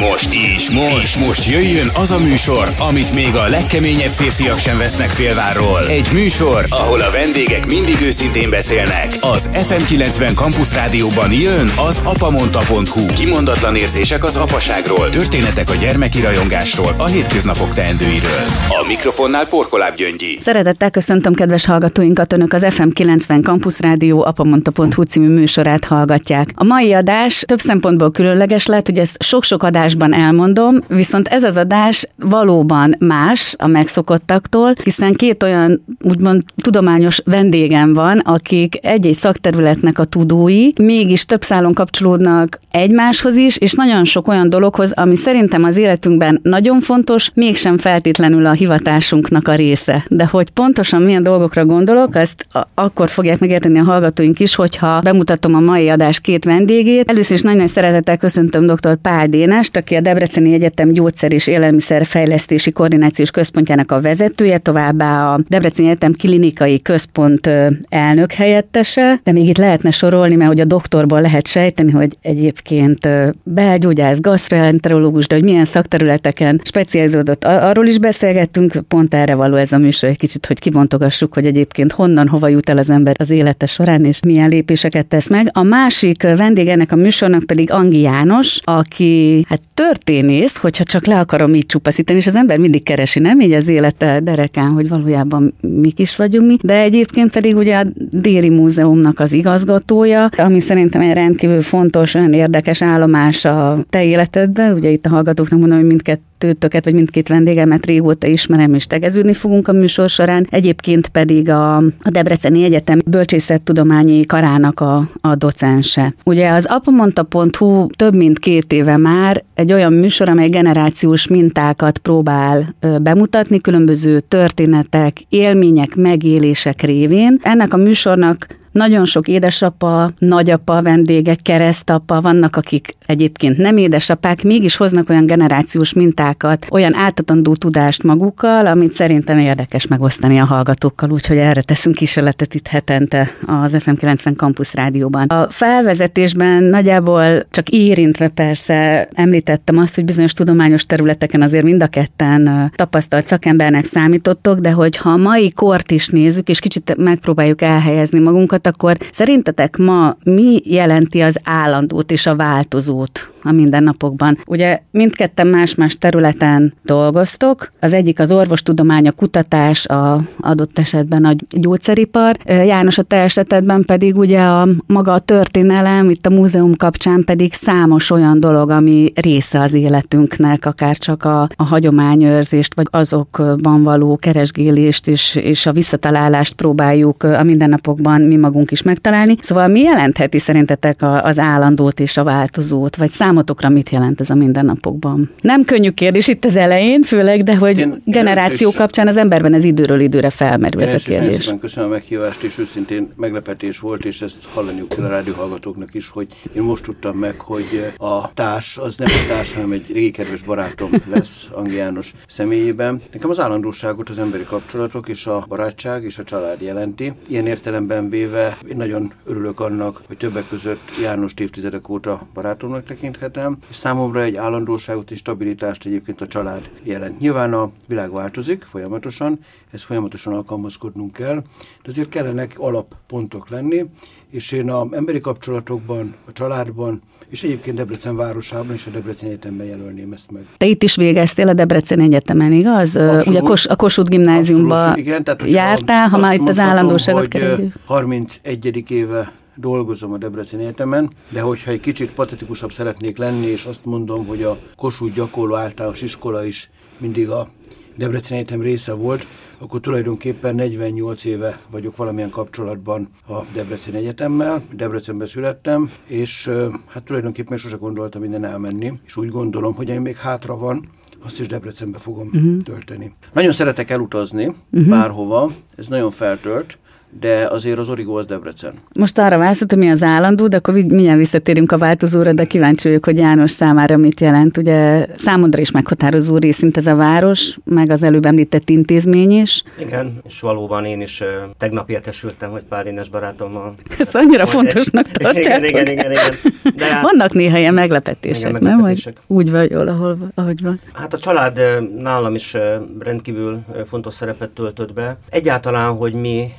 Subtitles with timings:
[0.00, 4.78] most, is most, és most jöjjön az a műsor, amit még a legkeményebb férfiak sem
[4.78, 5.80] vesznek félvárról.
[5.88, 9.16] Egy műsor, ahol a vendégek mindig őszintén beszélnek.
[9.20, 13.06] Az FM90 Campus Rádióban jön az apamonta.hu.
[13.14, 18.44] Kimondatlan érzések az apaságról, történetek a gyermeki rajongásról, a hétköznapok teendőiről.
[18.68, 20.38] A mikrofonnál Porkoláb Gyöngyi.
[20.40, 26.48] Szeretettel köszöntöm kedves hallgatóinkat, önök az FM90 Campus Rádió apamonta.hu című műsorát hallgatják.
[26.54, 29.62] A mai adás több szempontból különleges lett, hogy ezt sok-sok
[29.94, 37.20] adásban elmondom, viszont ez az adás valóban más a megszokottaktól, hiszen két olyan úgymond tudományos
[37.24, 44.04] vendégem van, akik egy-egy szakterületnek a tudói, mégis több szálon kapcsolódnak egymáshoz is, és nagyon
[44.04, 50.04] sok olyan dologhoz, ami szerintem az életünkben nagyon fontos, mégsem feltétlenül a hivatásunknak a része.
[50.08, 55.54] De hogy pontosan milyen dolgokra gondolok, azt akkor fogják megérteni a hallgatóink is, hogyha bemutatom
[55.54, 57.08] a mai adás két vendégét.
[57.08, 58.96] Először is nagyon szeretettel köszöntöm dr.
[59.02, 65.40] Pál Dénest, aki a Debreceni Egyetem Gyógyszer és Élelmiszerfejlesztési Koordinációs Központjának a vezetője, továbbá a
[65.48, 67.50] Debreceni Egyetem Klinikai Központ
[67.88, 73.08] elnök helyettese, de még itt lehetne sorolni, mert hogy a doktorból lehet sejteni, hogy egyébként
[73.42, 77.44] belgyógyász, gastroenterológus, de hogy milyen szakterületeken specializódott.
[77.44, 81.92] Arról is beszélgettünk, pont erre való ez a műsor egy kicsit, hogy kibontogassuk, hogy egyébként
[81.92, 85.50] honnan, hova jut el az ember az élete során, és milyen lépéseket tesz meg.
[85.52, 91.18] A másik vendég ennek a műsornak pedig Angi János, aki hát történész, hogyha csak le
[91.18, 95.54] akarom így csupaszítani, és az ember mindig keresi, nem így az élete derekán, hogy valójában
[95.60, 101.00] mik is vagyunk mi, de egyébként pedig ugye a Déri Múzeumnak az igazgatója, ami szerintem
[101.00, 105.86] egy rendkívül fontos, olyan érdekes állomás a te életedben, ugye itt a hallgatóknak mondom, hogy
[105.86, 110.46] mindkettő kettőtöket, vagy mindkét vendégemet régóta ismerem, és tegeződni fogunk a műsor során.
[110.50, 116.12] Egyébként pedig a, a Debreceni Egyetem Bölcsészettudományi Karának a, a docense.
[116.24, 122.74] Ugye az apamonta.hu több mint két éve már egy olyan műsor, amely generációs mintákat próbál
[123.02, 127.38] bemutatni, különböző történetek, élmények, megélések révén.
[127.42, 134.76] Ennek a műsornak nagyon sok édesapa, nagyapa vendégek, keresztapa vannak, akik egyébként nem édesapák, mégis
[134.76, 141.36] hoznak olyan generációs mintákat, olyan átadandó tudást magukkal, amit szerintem érdekes megosztani a hallgatókkal, úgyhogy
[141.36, 145.26] erre teszünk kísérletet itt hetente az FM90 Campus Rádióban.
[145.26, 151.86] A felvezetésben nagyjából csak érintve persze említettem azt, hogy bizonyos tudományos területeken azért mind a
[151.86, 158.18] ketten tapasztalt szakembernek számítottok, de hogyha a mai kort is nézzük, és kicsit megpróbáljuk elhelyezni
[158.18, 164.38] magunkat, akkor szerintetek ma mi jelenti az állandót és a változót a mindennapokban?
[164.46, 171.32] Ugye mindketten más-más területen dolgoztok, az egyik az orvostudomány, a kutatás, a adott esetben a
[171.50, 177.24] gyógyszeripar, János a te esetedben pedig ugye a maga a történelem, itt a múzeum kapcsán
[177.24, 183.82] pedig számos olyan dolog, ami része az életünknek, akár csak a, a hagyományőrzést, vagy azokban
[183.82, 189.36] való keresgélést és, és a visszatalálást próbáljuk a mindennapokban mi magunk is megtalálni.
[189.40, 194.34] Szóval mi jelentheti szerintetek az állandót és a változót, vagy számotokra mit jelent ez a
[194.34, 195.30] mindennapokban?
[195.40, 199.64] Nem könnyű kérdés itt az elején, főleg, de hogy Én generáció kapcsán az emberben ez
[199.64, 201.46] időről időre felmerül ez a kérdés.
[201.46, 206.08] Én köszönöm a meghívást, és őszintén meglepetés volt, és ezt hallaniuk kell a rádióhallgatóknak is,
[206.08, 210.10] hogy én most tudtam meg, hogy a társ az nem a társ, hanem egy régi
[210.10, 213.00] kedves barátom lesz Angi János személyében.
[213.12, 217.12] Nekem az állandóságot az emberi kapcsolatok és a barátság és a család jelenti.
[217.28, 222.84] Ilyen értelemben véve én nagyon örülök annak, hogy többek között János évtizedek óta barátomnak
[223.18, 227.18] tekinthetem, és számomra egy állandóságot és stabilitást egyébként a család jelent.
[227.18, 229.38] Nyilván a világ változik folyamatosan,
[229.70, 231.36] ez folyamatosan alkalmazkodnunk kell,
[231.82, 233.84] de azért kellenek alappontok lenni,
[234.30, 239.66] és én a emberi kapcsolatokban, a családban, és egyébként Debrecen városában és a Debrecen Egyetemben
[239.66, 240.46] jelölném ezt meg.
[240.56, 242.96] Te itt is végeztél a Debrecen Egyetemen, igaz?
[242.96, 246.58] Abszolút, Ugye a, Kos, a Kossuth gimnáziumba abszolút, igen, tehát, jártál, ha már itt az
[246.58, 247.72] állandóságot kerüljük.
[247.86, 248.90] 31.
[248.90, 254.26] éve dolgozom a Debrecen Egyetemen, de hogyha egy kicsit patetikusabb szeretnék lenni, és azt mondom,
[254.26, 257.48] hogy a Kossuth gyakorló általános iskola is mindig a
[257.96, 259.26] Debrecen Egyetem része volt,
[259.58, 264.62] akkor tulajdonképpen 48 éve vagyok valamilyen kapcsolatban a Debrecen Egyetemmel.
[264.72, 266.50] Debrecenbe születtem, és
[266.86, 270.88] hát tulajdonképpen sose gondoltam minden elmenni, és úgy gondolom, hogy én még hátra van,
[271.24, 272.56] azt is Debrecenbe fogom uh-huh.
[272.56, 273.14] tölteni.
[273.32, 274.88] Nagyon szeretek elutazni uh-huh.
[274.88, 276.78] bárhova, ez nagyon feltölt,
[277.20, 278.72] de azért az origó az Debrecen.
[278.92, 282.88] Most arra válaszolt, hogy mi az állandó, de akkor mindjárt visszatérünk a változóra, de kíváncsi
[282.88, 284.56] vagyok, hogy János számára mit jelent.
[284.56, 289.62] Ugye számodra is meghatározó részint ez a város, meg az előbb említett intézmény is.
[289.80, 291.26] Igen, és valóban én is uh,
[291.58, 293.74] tegnap értesültem, hogy pár énes barátommal.
[293.98, 295.44] Ezt annyira fontosnak tartják.
[295.44, 296.34] Igen, igen, igen, igen.
[296.76, 299.14] De hát, Vannak néha ilyen meglepetések, igen, meglepetések.
[299.14, 299.24] nem?
[299.26, 300.80] Hogy úgy vagy ahol, ahogy van.
[300.92, 301.60] Hát a család
[301.98, 302.56] nálam is
[302.98, 305.16] rendkívül fontos szerepet töltött be.
[305.30, 306.52] Egyáltalán, hogy mi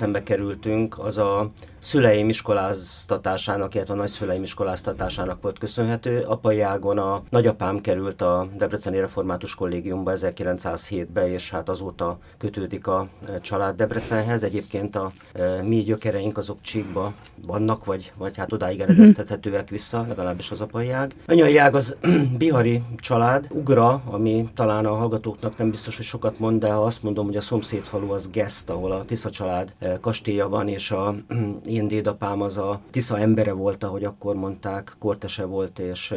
[0.00, 1.50] Debrecenbe kerültünk, az a
[1.80, 6.20] szüleim iskoláztatásának, illetve a nagyszüleim iskoláztatásának volt köszönhető.
[6.20, 13.08] Apai ágon a nagyapám került a Debreceni Református Kollégiumba 1907-be, és hát azóta kötődik a
[13.40, 14.42] család Debrecenhez.
[14.42, 17.12] Egyébként a e, mi gyökereink azok Csíkba
[17.46, 21.14] vannak, vagy, vagy hát odáig eredeztethetőek vissza, legalábbis az apai ág.
[21.26, 21.96] Anyai ág az
[22.38, 27.02] bihari család, Ugra, ami talán a hallgatóknak nem biztos, hogy sokat mond, de ha azt
[27.02, 31.14] mondom, hogy a szomszédfalu az Gest, ahol a Tisza család e, kastélya van, és a
[31.70, 36.14] én dédapám az a Tisza embere volt, ahogy akkor mondták, kortese volt, és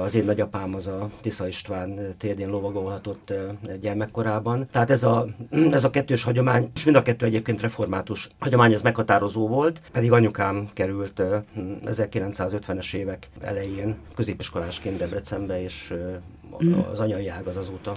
[0.00, 3.32] az én nagyapám az a Tisza István térdén lovagolhatott
[3.80, 4.68] gyermekkorában.
[4.70, 5.26] Tehát ez a,
[5.70, 10.12] ez a kettős hagyomány, és mind a kettő egyébként református hagyomány, ez meghatározó volt, pedig
[10.12, 11.22] anyukám került
[11.84, 15.94] 1950-es évek elején középiskolásként Debrecenbe, és
[16.90, 17.94] az anyai ág az azóta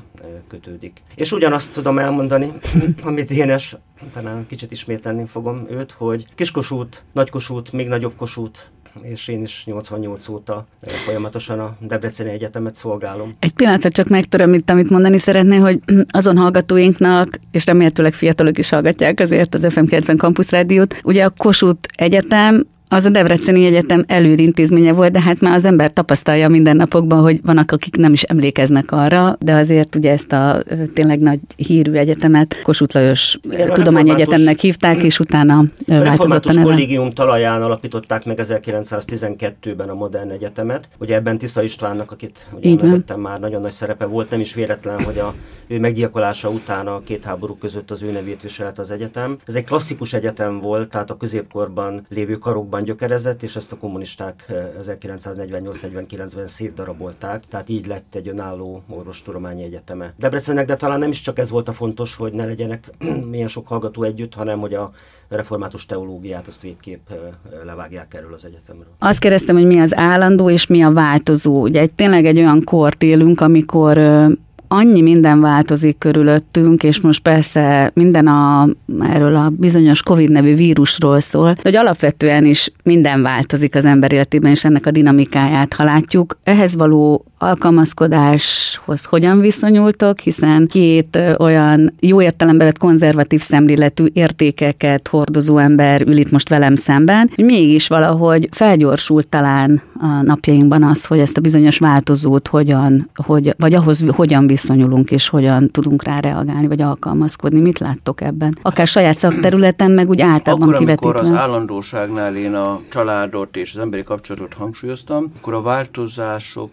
[0.47, 1.01] kötődik.
[1.15, 2.53] És ugyanazt tudom elmondani,
[3.01, 3.75] amit Énes,
[4.13, 8.71] talán kicsit ismételni fogom őt, hogy kiskosút, nagykosút, még nagyobb kosút,
[9.01, 10.65] és én is 88 óta
[11.05, 13.35] folyamatosan a Debreceni Egyetemet szolgálom.
[13.39, 18.69] Egy pillanatra csak megtöröm itt, amit mondani szeretné, hogy azon hallgatóinknak, és remélhetőleg fiatalok is
[18.69, 24.03] hallgatják azért az FM 90 Campus Rádiót, ugye a Kossuth Egyetem az a Debreceni Egyetem
[24.07, 28.91] elődintézménye volt, de hát már az ember tapasztalja mindennapokban, hogy vannak, akik nem is emlékeznek
[28.91, 30.63] arra, de azért ugye ezt a
[30.93, 33.39] tényleg nagy hírű egyetemet Kossuth Lajos
[33.73, 36.63] Tudományegyetemnek hívták, és utána változott a neve.
[36.63, 40.89] kollégium talaján alapították meg 1912-ben a modern egyetemet.
[40.99, 42.75] Ugye ebben Tisza Istvánnak, akit ugye
[43.17, 45.33] már, nagyon nagy szerepe volt, nem is véletlen, hogy a
[45.67, 49.37] ő meggyilkolása után a két háború között az ő nevét viselt az egyetem.
[49.45, 53.77] Ez egy klasszikus egyetem volt, tehát a középkorban lévő karokban Amerikában gyökerezett, és ezt a
[53.77, 54.45] kommunisták
[54.81, 60.13] 1948-49-ben eh, szétdarabolták, tehát így lett egy önálló orvostudományi egyeteme.
[60.17, 62.89] Debrecennek, de talán nem is csak ez volt a fontos, hogy ne legyenek
[63.31, 64.91] milyen sok hallgató együtt, hanem hogy a
[65.29, 67.17] református teológiát azt végképp eh,
[67.65, 68.93] levágják erről az egyetemről.
[68.99, 71.61] Azt kérdeztem, hogy mi az állandó és mi a változó.
[71.61, 74.27] Ugye egy, tényleg egy olyan kort élünk, amikor eh,
[74.67, 78.67] annyi minden változik körülöttünk, és most persze minden a,
[78.99, 84.51] erről a bizonyos Covid nevű vírusról szól, hogy alapvetően is minden változik az ember életében,
[84.51, 86.37] és ennek a dinamikáját, ha látjuk.
[86.43, 95.57] Ehhez való alkalmazkodáshoz hogyan viszonyultok, hiszen két olyan jó értelemben vett konzervatív szemléletű értékeket hordozó
[95.57, 101.19] ember ül itt most velem szemben, hogy mégis valahogy felgyorsult talán a napjainkban az, hogy
[101.19, 106.67] ezt a bizonyos változót hogyan, hogy, vagy ahhoz hogyan viszonyulunk, és hogyan tudunk rá reagálni,
[106.67, 107.59] vagy alkalmazkodni.
[107.59, 108.57] Mit láttok ebben?
[108.61, 111.09] Akár saját szakterületen, meg úgy általában akkor, kivetítve.
[111.09, 116.69] Akkor az állandóságnál én a családot és az emberi kapcsolatot hangsúlyoztam, akkor a változások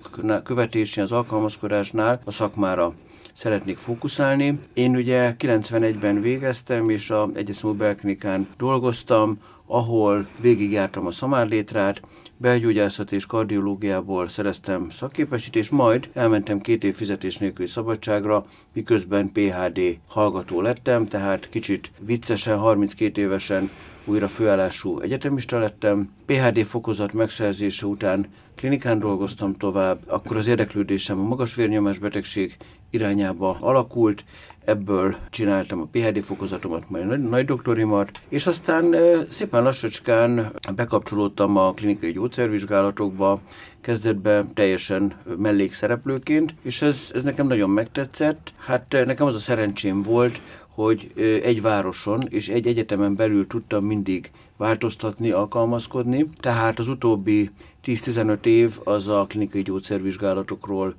[0.55, 2.93] követésén, az alkalmazkodásnál a szakmára
[3.33, 4.59] szeretnék fókuszálni.
[4.75, 12.01] Én ugye 91-ben végeztem, és a Egyeszemú Belklinikán dolgoztam, ahol végigjártam a szamárlétrát,
[12.37, 20.61] belgyógyászat és kardiológiából szereztem szakképesítést, majd elmentem két év fizetés nélküli szabadságra, miközben PHD hallgató
[20.61, 23.71] lettem, tehát kicsit viccesen, 32 évesen
[24.05, 26.13] újra főállású egyetemista lettem.
[26.27, 28.27] PHD fokozat megszerzése után
[28.57, 32.57] klinikán dolgoztam tovább, akkor az érdeklődésem a magas vérnyomás betegség
[32.91, 34.25] irányába alakult,
[34.65, 38.97] ebből csináltam a PHD fokozatomat, majd a nagy doktorimat, és aztán
[39.29, 43.41] szépen lassacskán bekapcsolódtam a klinikai gyógyszervizsgálatokba,
[43.81, 48.53] kezdetben teljesen mellékszereplőként, és ez, ez nekem nagyon megtetszett.
[48.59, 54.31] Hát nekem az a szerencsém volt, hogy egy városon és egy egyetemen belül tudtam mindig
[54.57, 56.27] változtatni, alkalmazkodni.
[56.41, 57.51] Tehát az utóbbi
[57.85, 60.95] 10-15 év az a klinikai gyógyszervizsgálatokról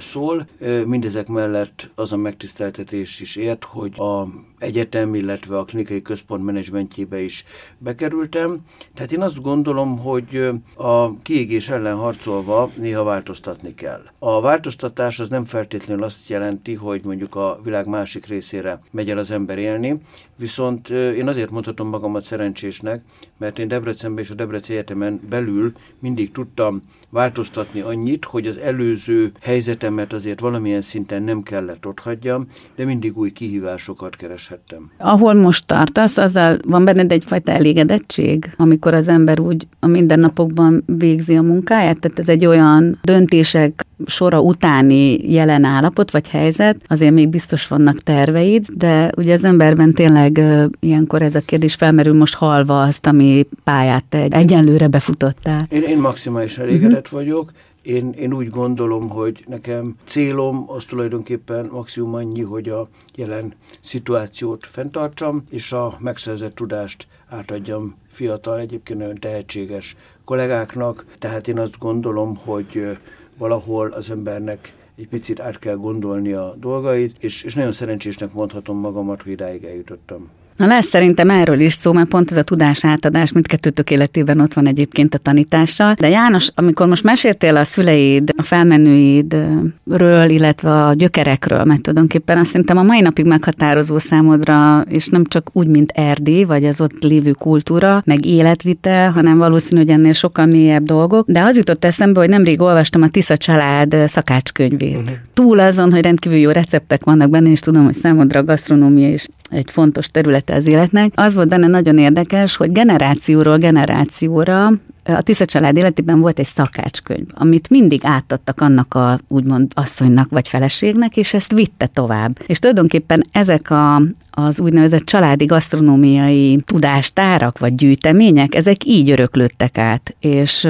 [0.00, 0.46] szól.
[0.86, 4.26] Mindezek mellett az a megtiszteltetés is ért, hogy a
[4.58, 7.44] egyetem, illetve a klinikai központ menedzsmentjébe is
[7.78, 8.58] bekerültem.
[8.94, 14.02] Tehát én azt gondolom, hogy a kiégés ellen harcolva néha változtatni kell.
[14.18, 19.18] A változtatás az nem feltétlenül azt jelenti, hogy mondjuk a világ másik részére megy el
[19.18, 20.00] az ember élni,
[20.36, 23.02] viszont én azért mondhatom magamat szerencsésnek,
[23.38, 26.82] mert én Debrecenben és a Debrecen Egyetemen belül mindig tudtam
[27.12, 33.18] változtatni annyit, hogy az előző helyzetemet azért valamilyen szinten nem kellett ott hagyjam, de mindig
[33.18, 34.90] új kihívásokat kereshettem.
[34.98, 41.36] Ahol most tartasz, azzal van benned egyfajta elégedettség, amikor az ember úgy a mindennapokban végzi
[41.36, 42.00] a munkáját?
[42.00, 47.98] Tehát ez egy olyan döntések sora utáni jelen állapot vagy helyzet, azért még biztos vannak
[47.98, 50.40] terveid, de ugye az emberben tényleg
[50.80, 55.66] ilyenkor ez a kérdés felmerül most halva azt, ami pályát te egyenlőre befutottál.
[55.68, 57.20] Én, én maximális elégedett uh-huh.
[57.20, 63.54] vagyok, én, én úgy gondolom, hogy nekem célom az tulajdonképpen maximum annyi, hogy a jelen
[63.80, 71.04] szituációt fenntartsam, és a megszerzett tudást átadjam fiatal, egyébként nagyon tehetséges kollégáknak.
[71.18, 72.98] Tehát én azt gondolom, hogy
[73.38, 78.78] valahol az embernek egy picit át kell gondolni a dolgait, és, és nagyon szerencsésnek mondhatom
[78.78, 80.30] magamat, hogy idáig eljutottam.
[80.56, 84.54] Na lesz szerintem erről is szó, mert pont ez a tudás átadás mindkettőtök életében ott
[84.54, 85.94] van egyébként a tanítással.
[85.98, 92.50] De János, amikor most meséltél a szüleid, a felmenőidről, illetve a gyökerekről, mert tulajdonképpen azt
[92.50, 97.02] szerintem a mai napig meghatározó számodra, és nem csak úgy, mint Erdi, vagy az ott
[97.02, 101.30] lévő kultúra, meg életvitel, hanem valószínű, hogy ennél sokkal mélyebb dolgok.
[101.30, 104.96] De az jutott eszembe, hogy nemrég olvastam a Tisza család szakácskönyvét.
[104.96, 105.16] Uh-huh.
[105.34, 109.26] Túl azon, hogy rendkívül jó receptek vannak benne, és tudom, hogy számodra a gasztronómia is
[109.52, 111.12] egy fontos területe az életnek.
[111.14, 114.72] Az volt benne nagyon érdekes, hogy generációról generációra
[115.04, 120.48] a Tisza család életében volt egy szakácskönyv, amit mindig átadtak annak a úgymond asszonynak vagy
[120.48, 122.38] feleségnek, és ezt vitte tovább.
[122.46, 130.14] És tulajdonképpen ezek a, az úgynevezett családi gasztronómiai tudástárak vagy gyűjtemények, ezek így öröklődtek át,
[130.20, 130.68] és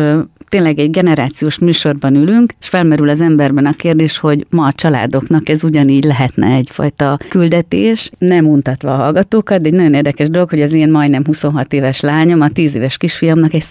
[0.53, 5.49] tényleg egy generációs műsorban ülünk, és felmerül az emberben a kérdés, hogy ma a családoknak
[5.49, 10.63] ez ugyanígy lehetne egyfajta küldetés, nem untatva a hallgatókat, de egy nagyon érdekes dolog, hogy
[10.63, 13.63] az én majdnem 26 éves lányom, a 10 éves kisfiamnak egy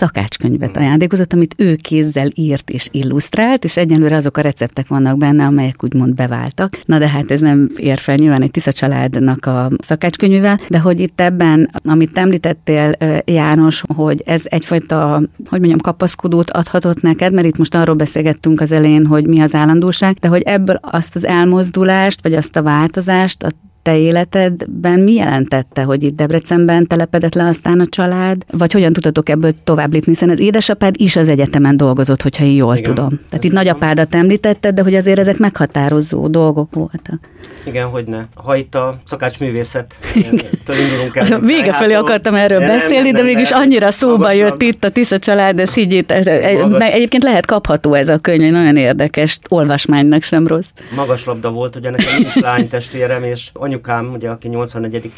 [0.51, 5.45] szakácskönyvet ajándékozott, amit ő kézzel írt és illusztrált, és egyenlőre azok a receptek vannak benne,
[5.45, 6.79] amelyek úgymond beváltak.
[6.85, 10.99] Na de hát ez nem ér fel nyilván egy Tisza családnak a szakácskönyvével, de hogy
[10.99, 17.47] itt ebben, amit említettél, János, hogy ez egyfajta, hogy mondjam, kapaszkodót ad adhatott neked, mert
[17.47, 21.25] itt most arról beszélgettünk az elején, hogy mi az állandóság, de hogy ebből azt az
[21.25, 23.49] elmozdulást, vagy azt a változást a
[23.81, 29.29] te életedben mi jelentette, hogy itt Debrecenben telepedett le aztán a család, vagy hogyan tudtatok
[29.29, 33.09] ebből tovább lépni, hiszen az édesapád is az egyetemen dolgozott, hogyha én jól Igen, tudom.
[33.29, 37.19] Tehát itt nagyapádat említetted, de hogy azért ezek meghatározó dolgok voltak.
[37.65, 38.25] Igen, hogy ne.
[38.35, 39.95] Ha itt a szakácsművészet
[40.83, 41.39] indulunk el.
[41.39, 44.39] Vége felé akartam erről nem, beszélni, nem, de mégis annyira szóba magasabb.
[44.39, 46.11] jött itt a Tisza család, ez higgyét.
[46.11, 50.69] Egyébként lehet kapható ez a könyv, nagyon érdekes, olvasmánynak sem rossz.
[50.95, 55.11] Magas labda volt, ugye nekem is lány testvérem, és anyukám, ugye, aki 84.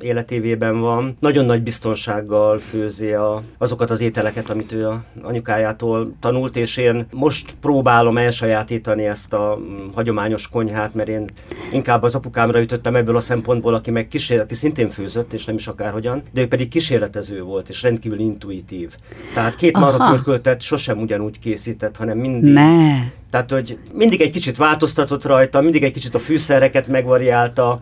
[0.00, 6.56] életévében van, nagyon nagy biztonsággal főzi a, azokat az ételeket, amit ő a anyukájától tanult,
[6.56, 11.24] és én most próbálom elsajátítani ezt a mm, hagyományos konyhát, mert én
[11.72, 15.54] inkább az apukámra ütöttem ebből a szempontból, aki meg kísér, aki szintén főzött, és nem
[15.54, 18.94] is akárhogyan, de ő pedig kísérletező volt, és rendkívül intuitív.
[19.34, 22.52] Tehát két marha pörköltet sosem ugyanúgy készített, hanem mindig.
[22.52, 23.16] Ne.
[23.30, 27.80] Tehát, hogy mindig egy kicsit változtatott rajta, mindig egy kicsit a fűszereket megvariálta,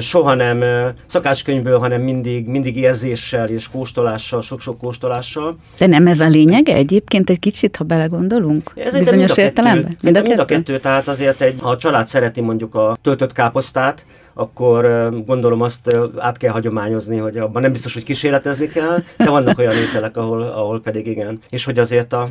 [0.00, 0.64] soha nem
[1.06, 5.56] szakáskönyvből, hanem mindig, mindig érzéssel és kóstolással, sok-sok kóstolással.
[5.78, 8.72] De nem ez a lényege egyébként egy kicsit, ha belegondolunk?
[8.74, 9.96] Ez bizonyos értelemben?
[10.00, 14.04] Mind, mind a kettő, tehát azért egy, ha a család szereti mondjuk a töltött káposztát,
[14.34, 19.58] akkor gondolom azt át kell hagyományozni, hogy abban nem biztos, hogy kísérletezni kell, de vannak
[19.58, 21.40] olyan ételek, ahol, ahol pedig igen.
[21.48, 22.30] És hogy azért a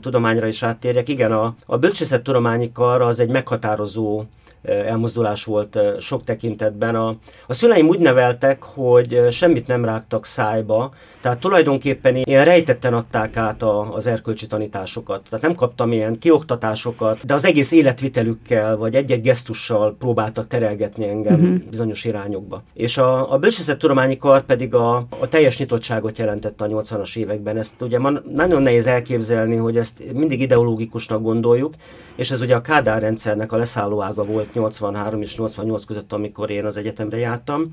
[0.00, 1.78] tudományra is áttérjek, igen, a, a
[2.22, 4.24] tudományi kar az egy meghatározó
[4.62, 6.94] elmozdulás volt sok tekintetben.
[6.94, 7.16] A,
[7.46, 10.92] a szüleim úgy neveltek, hogy semmit nem rágtak szájba,
[11.22, 15.22] tehát tulajdonképpen ilyen rejtetten adták át a, az erkölcsi tanításokat.
[15.28, 21.40] Tehát nem kaptam ilyen kioktatásokat, de az egész életvitelükkel, vagy egy-egy gesztussal próbáltak terelgetni engem
[21.40, 21.58] uh-huh.
[21.70, 22.62] bizonyos irányokba.
[22.74, 23.40] És a, a
[23.78, 27.56] tudományi kar pedig a, a teljes nyitottságot jelentette a 80-as években.
[27.56, 31.74] Ezt ugye man, nagyon nehéz elképzelni, hogy ezt mindig ideológikusnak gondoljuk,
[32.16, 36.64] és ez ugye a Kádár rendszernek a leszállóága volt 83 és 88 között, amikor én
[36.64, 37.68] az egyetemre jártam,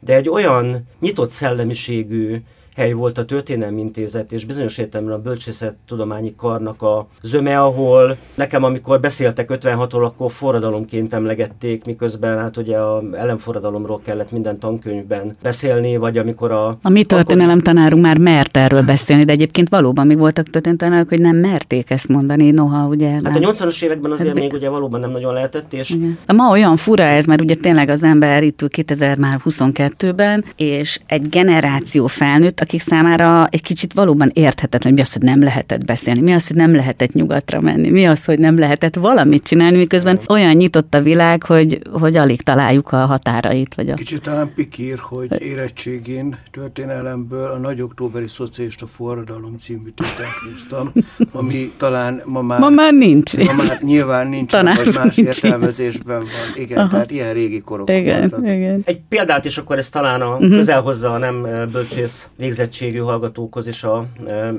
[0.00, 2.42] de egy olyan nyitott szellemiségű,
[2.74, 8.16] hely volt a Történelmi Intézet, és bizonyos értelemben a Bölcsészet Tudományi Karnak a zöme, ahol
[8.34, 15.36] nekem, amikor beszéltek 56-ról, akkor forradalomként emlegették, miközben hát ugye a ellenforradalomról kellett minden tankönyvben
[15.42, 16.78] beszélni, vagy amikor a...
[16.82, 21.20] A mi történelem tanárunk már mert erről beszélni, de egyébként valóban még voltak tanárok, hogy
[21.20, 23.10] nem merték ezt mondani, noha ugye...
[23.10, 25.90] Hát a 80-as években azért hát, még ugye valóban nem nagyon lehetett, és...
[25.90, 26.18] Igen.
[26.26, 32.06] De ma olyan fura ez, mert ugye tényleg az ember itt 2022-ben, és egy generáció
[32.06, 36.46] felnőtt, akik számára egy kicsit valóban érthetetlen, mi az, hogy nem lehetett beszélni, mi az,
[36.46, 40.94] hogy nem lehetett nyugatra menni, mi az, hogy nem lehetett valamit csinálni, miközben olyan nyitott
[40.94, 43.74] a világ, hogy, hogy alig találjuk a határait.
[43.74, 43.94] Vagy a...
[43.94, 50.92] Kicsit talán pikír, hogy érettségén történelemből a Nagy Októberi Szocialista Forradalom című tételt húztam,
[51.32, 53.36] ami talán ma már, ma már nincs.
[53.36, 56.62] Ma már nyilván nincs, vagy más nincs értelmezésben van.
[56.62, 56.88] Igen, Aha.
[56.88, 58.50] tehát ilyen régi korok igen, voltak.
[58.50, 58.82] Igen.
[58.84, 60.50] Egy példát is akkor ez talán a uh-huh.
[60.50, 61.42] közel hozza a nem
[61.72, 64.06] bölcsész végzettségű hallgatókhoz is a,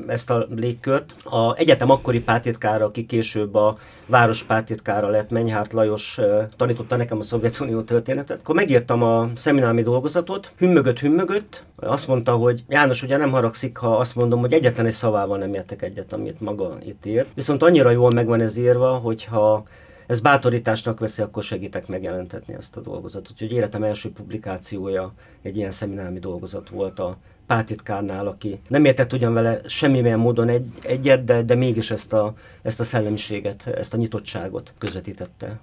[0.08, 1.16] ezt a légkört.
[1.24, 6.20] A egyetem akkori pátitkára, aki később a várospártitkára lett, Menyhárt Lajos
[6.58, 8.40] tanította nekem a Szovjetunió történetet.
[8.40, 13.98] Akkor megírtam a szeminámi dolgozatot, hümmögött, hümmögött, azt mondta, hogy János ugye nem haragszik, ha
[13.98, 17.26] azt mondom, hogy egyetlen egy szavával nem értek egyet, amit maga itt ír.
[17.34, 19.64] Viszont annyira jól megvan ez írva, hogyha
[20.08, 23.32] ez bátorításnak veszi, akkor segítek megjelentetni ezt a dolgozatot.
[23.32, 29.34] Úgyhogy életem első publikációja egy ilyen szeminámi dolgozat volt a pátitkárnál, aki nem értett ugyan
[29.34, 33.98] vele semmilyen módon egy, egyet, de, de mégis ezt a, ezt a szellemiséget, ezt a
[33.98, 35.60] nyitottságot közvetítette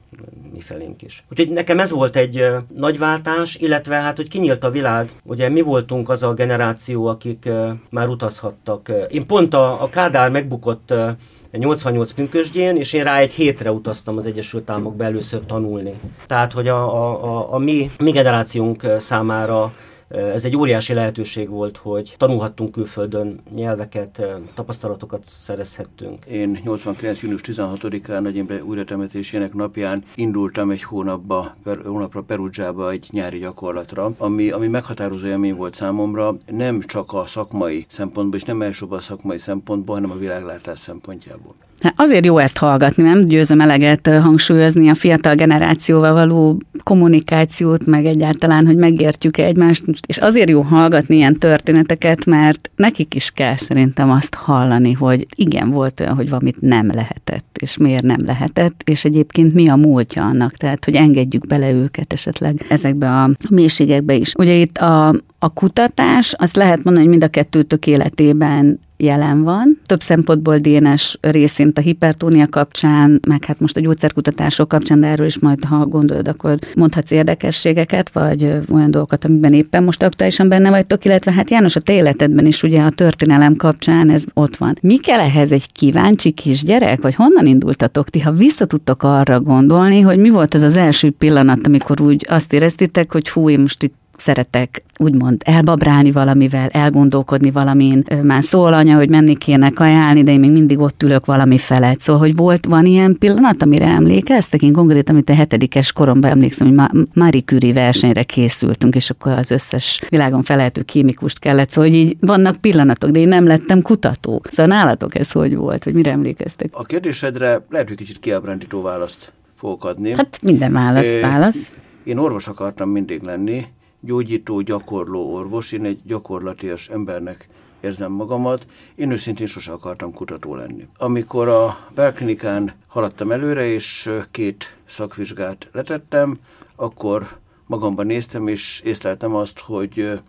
[0.53, 1.25] mi felénk is.
[1.31, 2.45] Úgyhogy nekem ez volt egy
[2.77, 7.49] nagy váltás, illetve hát, hogy kinyílt a világ, ugye mi voltunk az a generáció, akik
[7.91, 8.93] már utazhattak.
[9.09, 11.11] Én pont a, a Kádár megbukott uh,
[11.59, 15.93] 88 pünkösdjén, és én rá egy hétre utaztam az Egyesült Államokba először tanulni.
[16.27, 19.73] Tehát, hogy a, a, a, a mi, mi generációnk számára
[20.13, 24.23] ez egy óriási lehetőség volt, hogy tanulhattunk külföldön nyelveket,
[24.55, 26.25] tapasztalatokat szerezhettünk.
[26.25, 27.23] Én 89.
[27.23, 34.15] június 16-án Nagy Imre újratemetésének napján indultam egy hónapba, per, hónapra Perugiába egy nyári gyakorlatra,
[34.19, 39.01] ami, ami meghatározó élmény volt számomra, nem csak a szakmai szempontból, és nem elsőbb a
[39.01, 41.55] szakmai szempontból, hanem a világlátás szempontjából.
[41.83, 43.25] Hát azért jó ezt hallgatni, nem?
[43.25, 50.19] Győzöm eleget hangsúlyozni a fiatal generációval való kommunikációt, meg egyáltalán, hogy megértjük -e egymást, és
[50.19, 56.01] azért jó hallgatni ilyen történeteket, mert nekik is kell szerintem azt hallani, hogy igen, volt
[56.01, 60.53] olyan, hogy valamit nem lehetett, és miért nem lehetett, és egyébként mi a múltja annak,
[60.53, 64.33] tehát hogy engedjük bele őket esetleg ezekbe a mélységekbe is.
[64.39, 69.81] Ugye itt a, a kutatás, azt lehet mondani, hogy mind a kettőtök életében jelen van.
[69.87, 75.27] Több szempontból DNS részint a hipertónia kapcsán, meg hát most a gyógyszerkutatások kapcsán, de erről
[75.27, 80.71] is majd, ha gondolod, akkor mondhatsz érdekességeket, vagy olyan dolgokat, amiben éppen most aktuálisan benne
[80.71, 84.77] vagytok, illetve hát János, a te életedben is ugye a történelem kapcsán ez ott van.
[84.83, 90.19] Mi kell ehhez egy kíváncsi kisgyerek, vagy honnan indultatok ti, ha visszatudtok arra gondolni, hogy
[90.19, 94.01] mi volt az az első pillanat, amikor úgy azt éreztitek, hogy fú, én most itt
[94.17, 98.05] szeretek úgymond elbabrálni valamivel, elgondolkodni valamin.
[98.23, 102.01] Már szól anya, hogy menni kéne kajálni, de én még mindig ott ülök valami felett.
[102.01, 104.63] Szóval, hogy volt, van ilyen pillanat, amire emlékeztek?
[104.63, 109.51] Én konkrétan, amit a hetedikes koromban emlékszem, hogy Marie Curie versenyre készültünk, és akkor az
[109.51, 111.71] összes világon felelhető kémikust kellett.
[111.71, 114.43] Szóval, hogy így vannak pillanatok, de én nem lettem kutató.
[114.51, 116.69] Szóval nálatok ez hogy volt, vagy mire emlékeztek?
[116.73, 120.15] A kérdésedre lehet, hogy kicsit kiábrándító választ fogok adni.
[120.15, 121.73] Hát minden válasz, válasz.
[122.05, 123.65] Én orvos akartam mindig lenni,
[124.03, 127.49] gyógyító, gyakorló orvos, én egy gyakorlatias embernek
[127.81, 128.67] érzem magamat.
[128.95, 130.87] Én őszintén sose akartam kutató lenni.
[130.99, 136.39] Amikor a belklinikán haladtam előre, és két szakvizsgát letettem,
[136.77, 140.21] akkor magamban néztem, és észleltem azt, hogy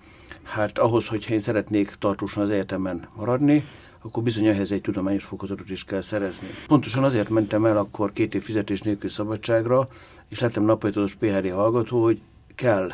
[0.44, 3.66] hát ahhoz, hogy én szeretnék tartósan az egyetemen maradni,
[4.02, 6.48] akkor bizony ehhez egy tudományos fokozatot is kell szerezni.
[6.68, 9.88] Pontosan azért mentem el akkor két év fizetés nélkül szabadságra,
[10.30, 12.22] és lettem naphajtós PHD hallgató, hogy
[12.56, 12.92] kell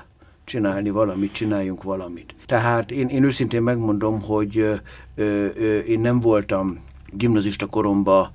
[0.49, 2.35] csinálni valamit, csináljunk valamit.
[2.45, 4.73] Tehát én, én őszintén megmondom, hogy ö,
[5.15, 6.79] ö, én nem voltam
[7.11, 8.29] gimnazista koromban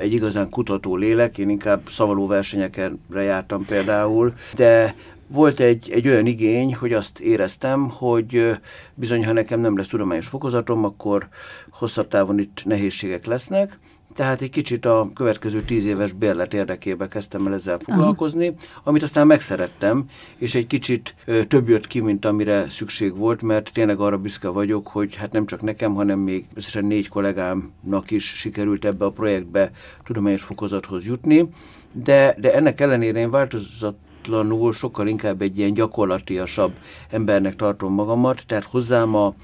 [0.00, 4.94] egy igazán kutató lélek, én inkább szavaló versenyekre jártam például, de
[5.26, 8.50] volt egy, egy olyan igény, hogy azt éreztem, hogy
[8.94, 11.28] bizony, ha nekem nem lesz tudományos fokozatom, akkor
[11.70, 13.78] hosszabb távon itt nehézségek lesznek,
[14.18, 18.56] tehát egy kicsit a következő tíz éves bérlet érdekébe kezdtem el ezzel foglalkozni, Aha.
[18.82, 20.04] amit aztán megszerettem,
[20.36, 24.48] és egy kicsit ö, több jött ki, mint amire szükség volt, mert tényleg arra büszke
[24.48, 29.10] vagyok, hogy hát nem csak nekem, hanem még összesen négy kollégámnak is sikerült ebbe a
[29.10, 29.70] projektbe
[30.04, 31.48] tudományos fokozathoz jutni,
[31.92, 36.72] de, de ennek ellenére én változatlanul sokkal inkább egy ilyen gyakorlatiasabb
[37.10, 39.34] embernek tartom magamat, tehát hozzám a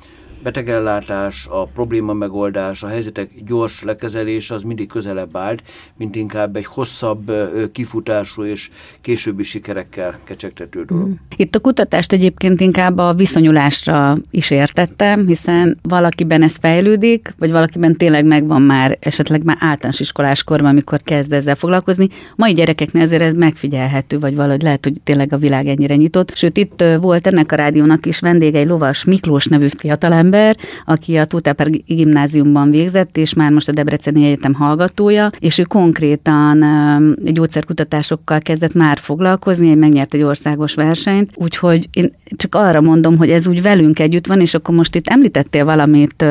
[0.44, 5.62] betegellátás, a probléma megoldás, a helyzetek gyors lekezelése az mindig közelebb állt,
[5.96, 7.33] mint inkább egy hosszabb
[7.72, 11.09] kifutású és későbbi sikerekkel kecsegtető dolog.
[11.09, 11.12] Mm.
[11.37, 17.96] Itt a kutatást egyébként inkább a viszonyulásra is értettem, hiszen valakiben ez fejlődik, vagy valakiben
[17.96, 22.09] tényleg megvan már esetleg már általános iskoláskorban, amikor kezd ezzel foglalkozni.
[22.37, 26.37] Mai gyerekeknél azért ez megfigyelhető, vagy valahogy lehet, hogy tényleg a világ ennyire nyitott.
[26.37, 31.16] Sőt, itt volt ennek a rádiónak is vendége egy Lovas Miklós nevű fiatalember, ember, aki
[31.16, 36.64] a Tótáper gimnáziumban végzett, és már most a Debreceni Egyetem hallgatója, és ő konkrétan
[37.23, 43.47] gyógyszerkutatásokkal kezdett már foglalkozni, megnyert egy országos versenyt, úgyhogy én csak arra mondom, hogy ez
[43.47, 46.25] úgy velünk együtt van, és akkor most itt említettél valamit,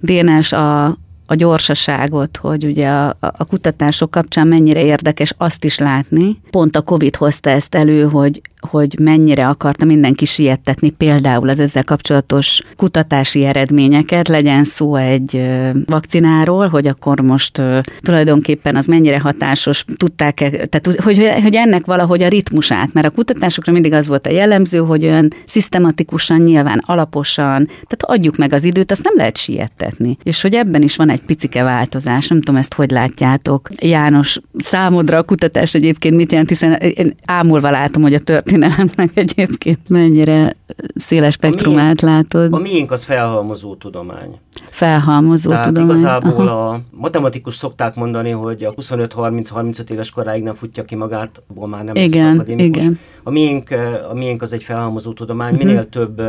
[0.00, 0.84] Dénes, a,
[1.26, 6.40] a gyorsaságot, hogy ugye a, a kutatások kapcsán mennyire érdekes azt is látni.
[6.50, 11.84] Pont a Covid hozta ezt elő, hogy, hogy mennyire akarta mindenki siettetni például az ezzel
[11.84, 15.50] kapcsolatos kutatási eredményeket, legyen szó egy
[15.86, 17.62] vakcináról, hogy akkor most
[18.00, 23.10] tulajdonképpen az mennyire hatásos, tudták -e, tehát hogy, hogy ennek valahogy a ritmusát, mert a
[23.10, 28.64] kutatásokra mindig az volt a jellemző, hogy olyan szisztematikusan, nyilván alaposan, tehát adjuk meg az
[28.64, 30.14] időt, azt nem lehet siettetni.
[30.22, 33.68] És hogy ebben is van egy picike változás, nem tudom ezt hogy látjátok.
[33.80, 39.10] János, számodra a kutatás egyébként mit jelent, hiszen én ámulva látom, hogy a tört történelemnek
[39.14, 40.56] egyébként mennyire
[40.94, 42.52] széles spektrumát látod.
[42.52, 44.38] A miénk az felhalmozó tudomány.
[44.70, 45.96] Felhalmozó Tehát tudomány.
[45.96, 46.68] igazából Aha.
[46.68, 51.84] a matematikus szokták mondani, hogy a 25-30-35 éves koráig nem futja ki magát, abból már
[51.84, 52.82] nem igen, lesz akadémikus.
[52.82, 52.98] Igen.
[53.22, 53.68] A miénk,
[54.10, 55.66] a miénk az egy felhalmozó tudomány, uh-huh.
[55.66, 56.22] minél több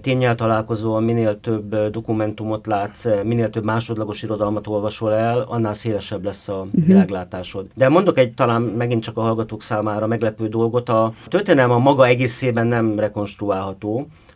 [0.00, 6.48] tényel találkozol, minél több dokumentumot látsz, minél több másodlagos irodalmat olvasol el, annál szélesebb lesz
[6.48, 6.86] a uh-huh.
[6.86, 7.66] világlátásod.
[7.74, 12.06] De mondok egy talán megint csak a hallgatók számára meglepő dolgot, a történelem a maga
[12.06, 13.73] egészében nem rekonstruálható,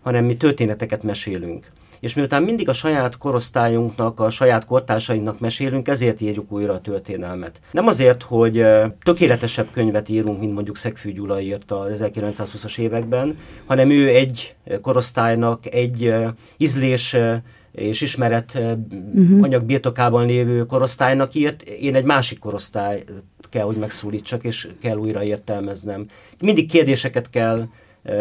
[0.02, 1.66] hanem mi történeteket mesélünk.
[2.00, 7.60] És miután mindig a saját korosztályunknak, a saját kortársainknak mesélünk, ezért írjuk újra a történelmet.
[7.70, 8.64] Nem azért, hogy
[9.02, 15.74] tökéletesebb könyvet írunk, mint mondjuk Szegfű Gyula írta az 1920-as években, hanem ő egy korosztálynak,
[15.74, 16.14] egy
[16.56, 17.16] ízlés
[17.72, 19.42] és ismeret uh-huh.
[19.42, 23.04] anyag birtokában lévő korosztálynak írt, én egy másik korosztály
[23.50, 26.06] kell, hogy megszólítsak, és kell újra értelmeznem.
[26.40, 27.68] Mindig kérdéseket kell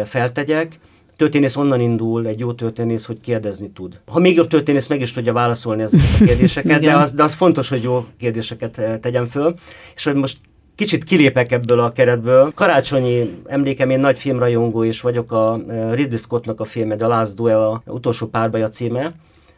[0.04, 0.78] feltegyek,
[1.18, 4.00] történész onnan indul, egy jó történész, hogy kérdezni tud.
[4.06, 7.34] Ha még jobb történész meg is tudja válaszolni ezeket a kérdéseket, de, az, de az
[7.34, 9.54] fontos, hogy jó kérdéseket tegyen föl.
[9.94, 10.38] És hogy most
[10.74, 12.52] kicsit kilépek ebből a keretből.
[12.54, 17.60] Karácsonyi emlékem, én nagy filmrajongó és vagyok a Ridley Scottnak a filme The Last Duel,
[17.60, 19.12] a utolsó párbaja címe,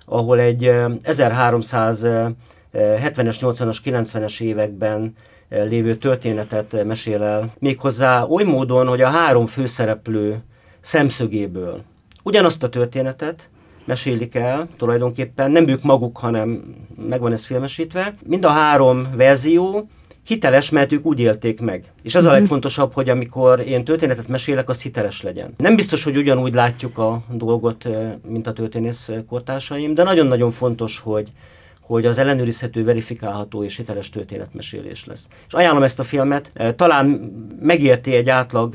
[0.06, 2.34] ahol egy 1370-es,
[2.72, 5.14] 80-as, 90-es években
[5.48, 7.52] lévő történetet mesél el.
[7.58, 10.42] Méghozzá oly módon, hogy a három főszereplő
[10.80, 11.82] szemszögéből
[12.22, 13.48] ugyanazt a történetet
[13.84, 16.74] mesélik el tulajdonképpen, nem ők maguk, hanem
[17.08, 18.14] megvan ez filmesítve.
[18.26, 19.88] Mind a három verzió
[20.24, 21.84] hiteles, mert ők úgy élték meg.
[22.02, 22.38] És az a mhm.
[22.38, 25.54] legfontosabb, hogy amikor én történetet mesélek, az hiteles legyen.
[25.56, 27.88] Nem biztos, hogy ugyanúgy látjuk a dolgot,
[28.28, 31.28] mint a történész kortársaim, de nagyon-nagyon fontos, hogy
[31.80, 35.28] hogy az ellenőrizhető, verifikálható és hiteles történetmesélés lesz.
[35.46, 37.06] És ajánlom ezt a filmet, talán
[37.60, 38.74] megérti egy átlag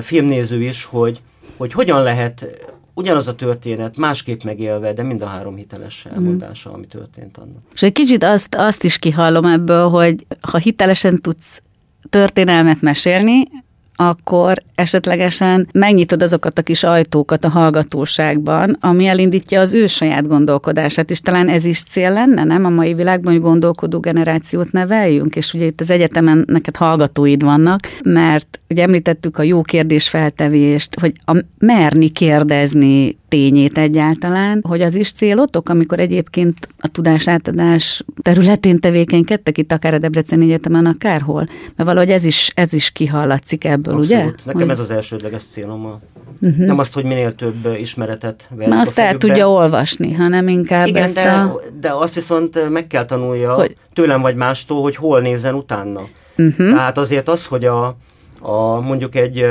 [0.00, 1.20] filmnéző is, hogy,
[1.62, 2.46] hogy hogyan lehet
[2.94, 6.14] ugyanaz a történet másképp megélve, de mind a három hiteles mhm.
[6.14, 6.72] elmondása, mm.
[6.72, 7.62] ami történt annak.
[7.74, 11.62] És egy kicsit azt, azt is kihallom ebből, hogy ha hitelesen tudsz
[12.10, 13.48] történelmet mesélni,
[13.96, 21.10] akkor esetlegesen megnyitod azokat a kis ajtókat a hallgatóságban, ami elindítja az ő saját gondolkodását,
[21.10, 22.64] és talán ez is cél lenne, nem?
[22.64, 27.80] A mai világban, hogy gondolkodó generációt neveljünk, és ugye itt az egyetemen neked hallgatóid vannak,
[28.04, 34.94] mert ugye említettük a jó kérdés feltevést, hogy a merni kérdezni tényét egyáltalán, hogy az
[34.94, 41.48] is célotok, amikor egyébként a tudásátadás területén tevékenykedtek itt akár a Debreceni Egyetemen, akárhol?
[41.76, 44.04] Mert valahogy ez is, ez is kihallatszik ebből, Abszolút.
[44.04, 44.24] ugye?
[44.44, 44.70] Nekem hogy...
[44.70, 46.00] ez az elsődleges célom.
[46.40, 46.66] Uh-huh.
[46.66, 51.14] Nem azt, hogy minél több ismeretet Mert azt el tudja olvasni, hanem inkább Igen, ezt
[51.14, 51.60] de, a...
[51.80, 53.76] de azt viszont meg kell tanulja hogy...
[53.92, 56.00] tőlem vagy mástól, hogy hol nézzen utána.
[56.38, 56.70] Uh-huh.
[56.70, 57.96] Tehát azért az, hogy a,
[58.40, 59.44] a mondjuk egy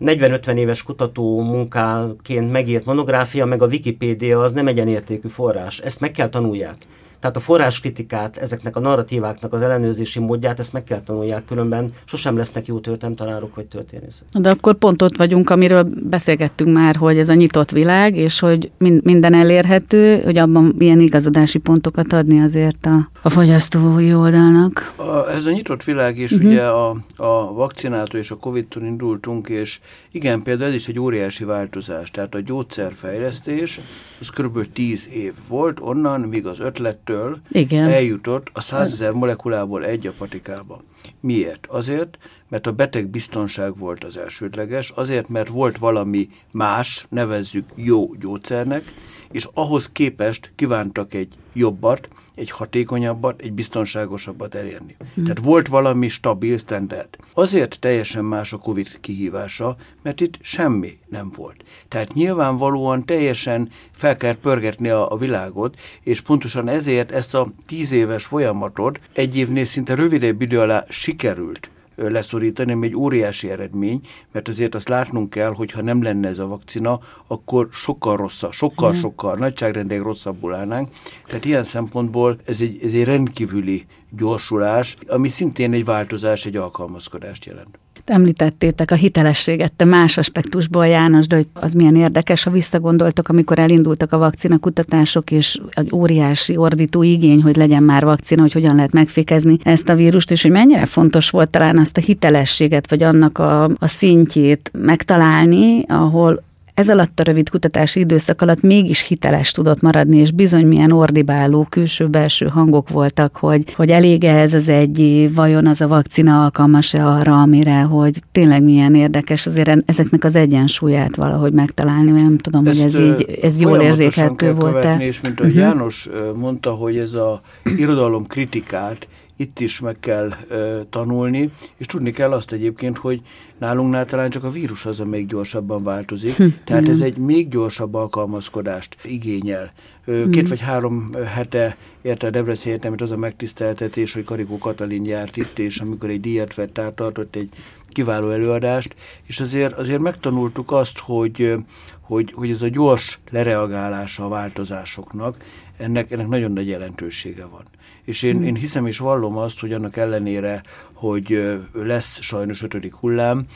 [0.00, 5.78] 40-50 éves kutató munkáként megírt monográfia, meg a Wikipédia az nem egyenértékű forrás.
[5.78, 6.76] Ezt meg kell tanulják.
[7.22, 12.36] Tehát a forráskritikát, ezeknek a narratíváknak az ellenőrzési módját, ezt meg kell tanulják, különben sosem
[12.36, 14.28] lesznek jó tanárok vagy történészek.
[14.32, 18.70] De akkor pont ott vagyunk, amiről beszélgettünk már, hogy ez a nyitott világ, és hogy
[19.02, 24.92] minden elérhető, hogy abban ilyen igazodási pontokat adni azért a, a fogyasztói oldalnak.
[24.96, 26.50] A, ez a nyitott világ, és uh-huh.
[26.50, 29.80] ugye a, a vakcinától és a Covid-tól indultunk, és
[30.10, 32.10] igen, például ez is egy óriási változás.
[32.10, 33.80] Tehát a gyógyszerfejlesztés,
[34.20, 34.72] az kb.
[34.72, 37.11] 10 év volt, onnan, míg az ötlettől
[37.50, 37.88] Igen.
[37.88, 40.80] eljutott a 100 ezer molekulából egy a patikába.
[41.20, 41.66] Miért?
[41.66, 48.14] Azért, mert a beteg biztonság volt az elsődleges, azért, mert volt valami más, nevezzük jó
[48.14, 48.94] gyógyszernek,
[49.30, 54.96] és ahhoz képest kívántak egy jobbat, egy hatékonyabbat, egy biztonságosabbat elérni.
[55.14, 55.24] Hmm.
[55.24, 57.08] Tehát volt valami stabil standard.
[57.34, 61.64] Azért teljesen más a COVID kihívása, mert itt semmi nem volt.
[61.88, 67.92] Tehát nyilvánvalóan teljesen fel kell pörgetni a, a világot, és pontosan ezért ezt a tíz
[67.92, 74.00] éves folyamatot egy évnél szinte rövidebb idő alá sikerült leszorítani, ami egy óriási eredmény,
[74.32, 78.52] mert azért azt látnunk kell, hogy ha nem lenne ez a vakcina, akkor sokkal rosszabb,
[78.52, 80.88] sokkal, sokkal nagyságrendek rosszabbul állnánk.
[81.26, 87.44] Tehát ilyen szempontból ez egy, ez egy rendkívüli gyorsulás, ami szintén egy változás, egy alkalmazkodást
[87.44, 87.78] jelent.
[88.04, 93.58] Említettétek a hitelességet, te más aspektusból, János, de hogy az milyen érdekes, ha visszagondoltok, amikor
[93.58, 98.74] elindultak a vakcina kutatások, és egy óriási ordító igény, hogy legyen már vakcina, hogy hogyan
[98.74, 103.02] lehet megfékezni ezt a vírust, és hogy mennyire fontos volt talán azt a hitelességet, vagy
[103.02, 106.42] annak a, a szintjét megtalálni, ahol
[106.74, 111.66] ez alatt a rövid kutatási időszak alatt mégis hiteles tudott maradni, és bizony milyen ordibáló
[111.70, 117.06] külső-belső hangok voltak, hogy, hogy elég ez az egy év, vajon az a vakcina alkalmas-e
[117.06, 122.80] arra, amire, hogy tényleg milyen érdekes, azért ezeknek az egyensúlyát valahogy megtalálni, nem tudom, Ezt
[122.80, 124.96] hogy ez így, ez jól érzékelhető volt-e.
[124.98, 125.58] És mint a uh-huh.
[125.58, 127.40] János mondta, hogy ez a
[127.76, 129.08] irodalom kritikát
[129.42, 133.20] itt is meg kell ö, tanulni, és tudni kell azt egyébként, hogy
[133.58, 137.94] nálunknál talán csak a vírus az, még gyorsabban változik, hm, tehát ez egy még gyorsabb
[137.94, 139.72] alkalmazkodást igényel.
[140.04, 140.30] Ö, hm.
[140.30, 145.36] Két vagy három hete érte a Debrecen Egyetemet az a megtiszteltetés, hogy Karikó Katalin járt
[145.36, 147.48] itt, és amikor egy díjat vett át, tartott egy
[147.88, 148.94] kiváló előadást,
[149.26, 151.54] és azért, azért megtanultuk azt, hogy,
[152.00, 155.36] hogy, hogy ez a gyors lereagálása a változásoknak,
[155.82, 157.64] ennek, ennek nagyon nagy jelentősége van.
[158.04, 163.46] És én, én hiszem és vallom azt, hogy annak ellenére, hogy lesz sajnos ötödik hullám,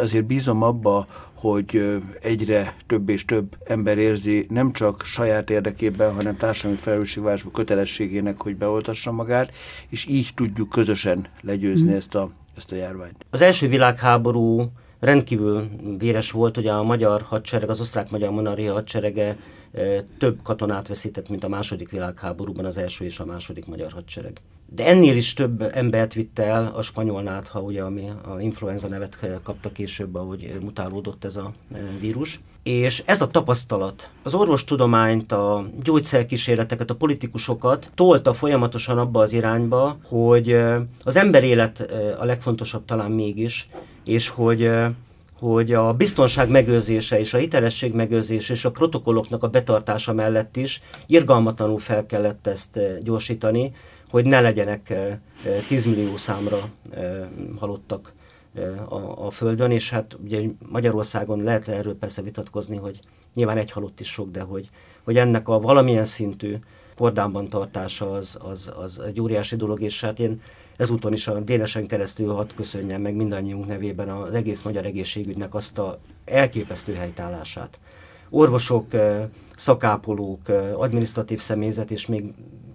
[0.00, 6.36] azért bízom abba, hogy egyre több és több ember érzi nem csak saját érdekében, hanem
[6.36, 9.54] társadalmi felelősségvállalású kötelességének, hogy beoltassa magát,
[9.88, 11.94] és így tudjuk közösen legyőzni mm.
[11.94, 13.26] ezt, a, ezt a járványt.
[13.30, 19.36] Az első világháború rendkívül véres volt, hogy a magyar hadsereg, az osztrák-magyar monarchia hadserege
[20.18, 24.40] több katonát veszített, mint a második világháborúban az első és a második magyar hadsereg.
[24.74, 29.18] De ennél is több embert vitte el a spanyol nátha, ugye, ami a influenza nevet
[29.42, 31.52] kapta később, ahogy mutálódott ez a
[32.00, 32.40] vírus.
[32.62, 39.96] És ez a tapasztalat az orvostudományt, a gyógyszerkísérleteket, a politikusokat tolta folyamatosan abba az irányba,
[40.08, 40.52] hogy
[41.04, 43.68] az ember élet a legfontosabb talán mégis,
[44.08, 44.70] és hogy
[45.38, 50.80] hogy a biztonság megőrzése és a hitelesség megőrzése és a protokolloknak a betartása mellett is
[51.06, 53.72] irgalmatlanul fel kellett ezt gyorsítani,
[54.10, 54.94] hogy ne legyenek
[55.68, 56.68] 10 millió számra
[57.58, 58.12] halottak
[58.88, 63.00] a, a Földön, és hát ugye Magyarországon lehet erről persze vitatkozni, hogy
[63.34, 64.68] nyilván egy halott is sok, de hogy,
[65.04, 66.56] hogy ennek a valamilyen szintű
[66.96, 70.40] kordában tartása az, az, az egy óriási dolog, és hát én
[70.78, 75.78] ezúton is a Dénesen keresztül hadd köszönjem meg mindannyiunk nevében az egész magyar egészségügynek azt
[75.78, 77.78] a elképesztő helytállását.
[78.30, 78.86] Orvosok,
[79.56, 80.40] szakápolók,
[80.74, 82.24] adminisztratív személyzet, és még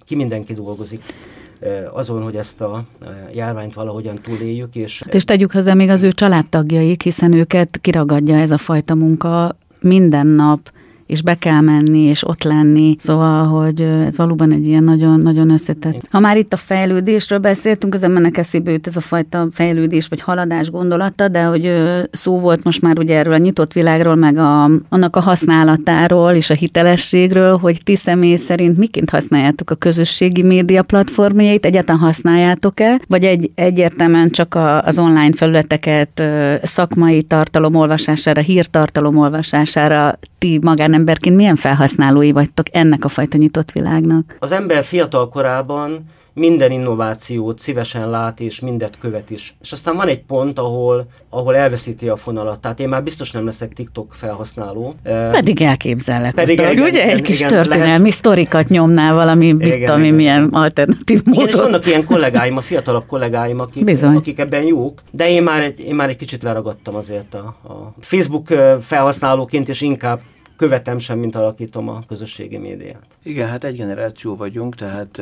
[0.06, 1.04] ki mindenki dolgozik
[1.92, 2.86] azon, hogy ezt a
[3.34, 4.76] járványt valahogyan túléljük.
[4.76, 8.96] És, hát és tegyük hozzá még az ő családtagjaik, hiszen őket kiragadja ez a fajta
[8.96, 10.72] munka minden nap,
[11.06, 12.96] és be kell menni, és ott lenni.
[13.00, 16.08] Szóval, hogy ez valóban egy ilyen nagyon, nagyon összetett.
[16.10, 20.70] Ha már itt a fejlődésről beszéltünk, az embernek eszébe ez a fajta fejlődés vagy haladás
[20.70, 21.72] gondolata, de hogy
[22.12, 26.50] szó volt most már ugye erről a nyitott világról, meg a, annak a használatáról és
[26.50, 33.24] a hitelességről, hogy ti személy szerint miként használjátok a közösségi média platformjait, egyáltalán használjátok-e, vagy
[33.24, 36.24] egy, egyértelműen csak a, az online felületeket
[36.64, 43.72] szakmai tartalom olvasására, hírtartalom olvasására ti magán emberként milyen felhasználói vagytok ennek a fajta nyitott
[43.72, 44.36] világnak?
[44.40, 49.56] Az ember fiatal korában minden innovációt szívesen lát, és mindet követ is.
[49.62, 52.60] És aztán van egy pont, ahol, ahol elveszíti a fonalat.
[52.60, 54.96] Tehát én már biztos nem leszek TikTok felhasználó.
[55.32, 56.34] Pedig elképzellek.
[56.34, 58.12] Pedig utána, igen, ugye igen, egy kis igen, történelmi lehet...
[58.12, 61.44] sztorikat nyomnál valami, igen, mit ami milyen alternatív módon.
[61.44, 64.16] Igen, és vannak ilyen kollégáim, a fiatalabb kollégáim, akik, Bizony.
[64.16, 67.94] akik ebben jók, de én már egy, én már egy kicsit leragadtam azért a, a
[68.00, 68.48] Facebook
[68.82, 70.20] felhasználóként, és inkább
[70.64, 73.02] követem sem, mint alakítom a közösségi médiát.
[73.24, 75.22] Igen, hát egy generáció vagyunk, tehát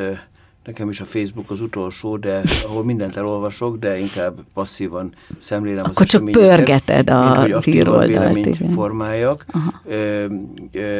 [0.64, 6.02] nekem is a Facebook az utolsó, de ahol mindent elolvasok, de inkább passzívan szemlélem Akkor
[6.02, 8.06] az csak pörgeted a híroldalt.
[8.06, 9.44] véleményt formáljak.
[9.52, 9.80] Aha.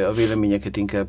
[0.09, 1.09] A véleményeket inkább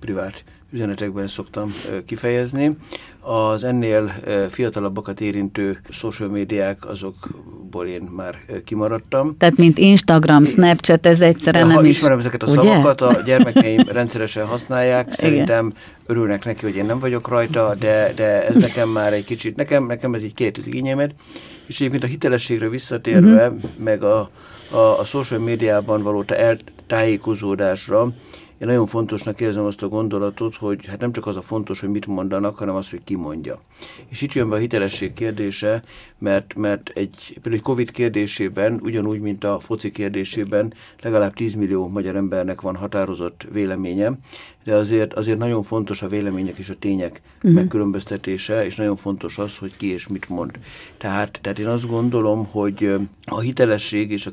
[0.00, 1.72] privát üzenetekben szoktam
[2.06, 2.76] kifejezni.
[3.20, 4.12] Az ennél
[4.50, 9.36] fiatalabbakat érintő social médiák, azokból én már kimaradtam.
[9.38, 11.96] Tehát, mint Instagram, Snapchat, ez egyszerűen nem ha is...
[11.96, 12.60] ismerem ezeket a ugye?
[12.60, 15.72] szavakat, a gyermekeim rendszeresen használják, szerintem
[16.06, 19.86] örülnek neki, hogy én nem vagyok rajta, de, de ez nekem már egy kicsit, nekem,
[19.86, 21.14] nekem ez így két az igényemet,
[21.66, 23.62] és egyébként a hitelességre visszatérve, uh-huh.
[23.76, 24.30] meg a,
[24.70, 28.12] a, a social médiában való eltájékozódásra,
[28.58, 31.88] én nagyon fontosnak érzem azt a gondolatot, hogy hát nem csak az a fontos, hogy
[31.88, 33.60] mit mondanak, hanem az, hogy ki mondja.
[34.08, 35.82] És itt jön be a hitelesség kérdése,
[36.18, 41.88] mert, mert egy, például egy Covid kérdésében, ugyanúgy, mint a foci kérdésében, legalább 10 millió
[41.88, 44.18] magyar embernek van határozott véleménye,
[44.64, 47.52] de azért, azért nagyon fontos a vélemények és a tények uh-huh.
[47.52, 50.58] megkülönböztetése, és nagyon fontos az, hogy ki és mit mond.
[50.98, 54.30] Tehát, tehát én azt gondolom, hogy a hitelesség és a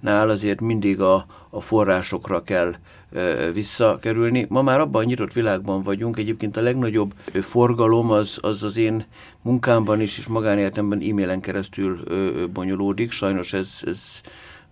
[0.00, 2.74] kritikusságnál azért mindig a, a forrásokra kell
[3.52, 4.46] visszakerülni.
[4.48, 9.04] Ma már abban a nyitott világban vagyunk, egyébként a legnagyobb forgalom az az, az én
[9.42, 11.98] munkámban is, és magánéletemben e-mailen keresztül
[12.52, 13.10] bonyolódik.
[13.10, 14.20] Sajnos ez, ez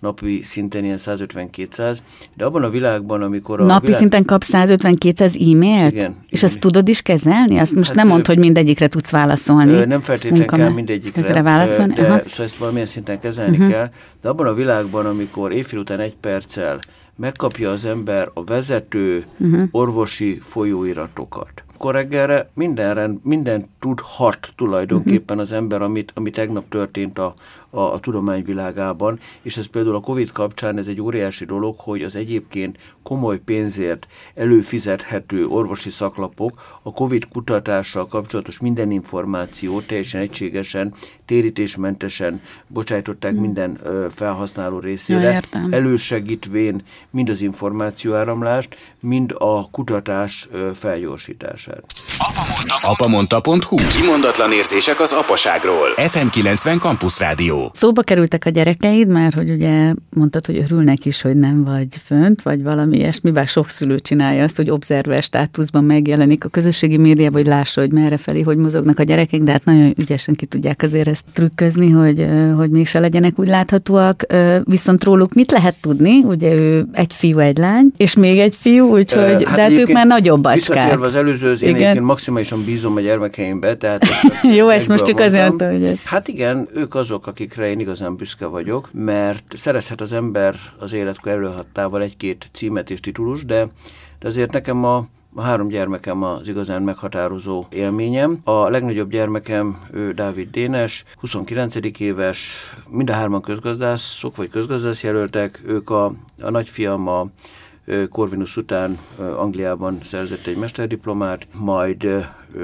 [0.01, 1.99] napi szinten ilyen 150-200,
[2.37, 4.01] de abban a világban, amikor a Napi világ...
[4.01, 5.93] szinten kap 150-200 e-mailt?
[5.93, 6.17] Igen.
[6.29, 6.51] És igen.
[6.51, 7.59] ezt tudod is kezelni?
[7.59, 9.73] Azt most Hát, nem mondd, hogy mindegyikre tudsz válaszolni.
[9.73, 11.95] Ö, Nem feltétlenül Munka- kell Mindegyikre válaszolni?
[11.95, 12.19] de Aha.
[12.19, 13.73] szóval ezt valamilyen szinten kezelni uh-huh.
[13.73, 13.91] kell,
[14.23, 16.79] de abban a világban, amikor éjfél után egy perccel
[17.17, 19.63] megkapja az ember a vezető uh-huh.
[19.71, 25.41] orvosi folyóiratokat, akkor reggelre minden, rend, minden tudhat tulajdonképpen uh-huh.
[25.41, 27.35] az ember, amit, ami tegnap történt a,
[27.71, 32.17] a, a tudományvilágában, és ez például a Covid kapcsán ez egy óriási dolog, hogy az
[32.17, 42.41] egyébként komoly pénzért előfizethető orvosi szaklapok a Covid kutatással kapcsolatos minden információt teljesen egységesen, térítésmentesen
[42.67, 43.41] bocsájtották hmm.
[43.41, 45.73] minden ö, felhasználó részére, Ja, értem.
[45.73, 51.68] elősegítvén mind az információáramlást, mind a kutatás ö, felgyorsítását.
[52.83, 55.89] Apamonta.hu Kimondatlan érzések az apaságról.
[55.97, 57.71] FM90 Campus Rádió.
[57.75, 62.43] Szóba kerültek a gyerekeid, mert hogy ugye mondtad, hogy örülnek is, hogy nem vagy fönt,
[62.43, 67.41] vagy valami ilyesmi, bár sok szülő csinálja azt, hogy observer státuszban megjelenik a közösségi médiában,
[67.41, 70.83] hogy lássa, hogy merre felé, hogy mozognak a gyerekek, de hát nagyon ügyesen ki tudják
[70.83, 72.27] azért ezt trükközni, hogy,
[72.57, 74.27] hogy mégse legyenek úgy láthatóak.
[74.65, 76.23] Viszont róluk mit lehet tudni?
[76.25, 79.93] Ugye ő egy fiú, egy lány, és még egy fiú, úgyhogy, Ö, de hát ők
[79.93, 81.01] már nagyobb bacskák.
[81.01, 81.15] Az
[81.63, 81.83] előzőhöz, én Igen.
[81.83, 84.03] egyébként maximálisan bízom a gyermekeimbe, tehát...
[84.43, 85.73] ezt Jó, ezt most csak azért mondtam.
[85.73, 86.01] hogy...
[86.05, 91.33] Hát igen, ők azok, akikre én igazán büszke vagyok, mert szerezhet az ember az életkor
[91.33, 93.69] előhattával egy-két címet és titulus, de,
[94.19, 98.39] de azért nekem a a három gyermekem az igazán meghatározó élményem.
[98.45, 105.61] A legnagyobb gyermekem, ő Dávid Dénes, 29 éves, mind a hárman közgazdászok, vagy közgazdász jelöltek.
[105.67, 107.27] Ők a, a nagyfiam a
[108.11, 108.99] Corvinus után
[109.37, 112.07] Angliában szerzett egy mesterdiplomát, majd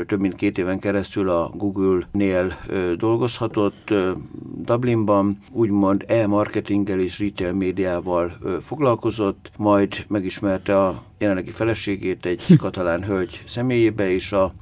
[0.07, 2.57] több mint két éven keresztül a Google-nél
[2.97, 3.95] dolgozhatott
[4.57, 13.43] Dublinban, úgymond e-marketinggel és retail médiával foglalkozott, majd megismerte a jelenlegi feleségét egy katalán hölgy
[13.47, 14.53] személyébe, és a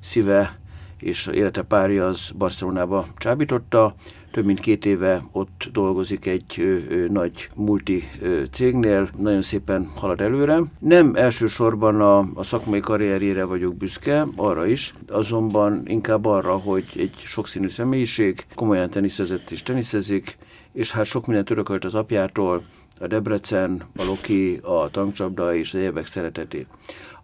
[0.00, 0.58] szíve
[0.98, 3.94] és élete párja az Barcelonába csábította.
[4.30, 6.78] Több mint két éve ott dolgozik egy
[7.10, 8.02] nagy multi
[8.50, 10.60] cégnél, nagyon szépen halad előre.
[10.78, 17.14] Nem elsősorban a, a szakmai karrierjére vagyok büszke, arra is, azonban inkább arra, hogy egy
[17.16, 20.36] sokszínű személyiség, komolyan teniszezett és teniszezik,
[20.72, 22.62] és hát sok mindent örökölt az apjától,
[23.00, 26.66] a Debrecen, a Loki, a tankcsapda és az évek szeretetét.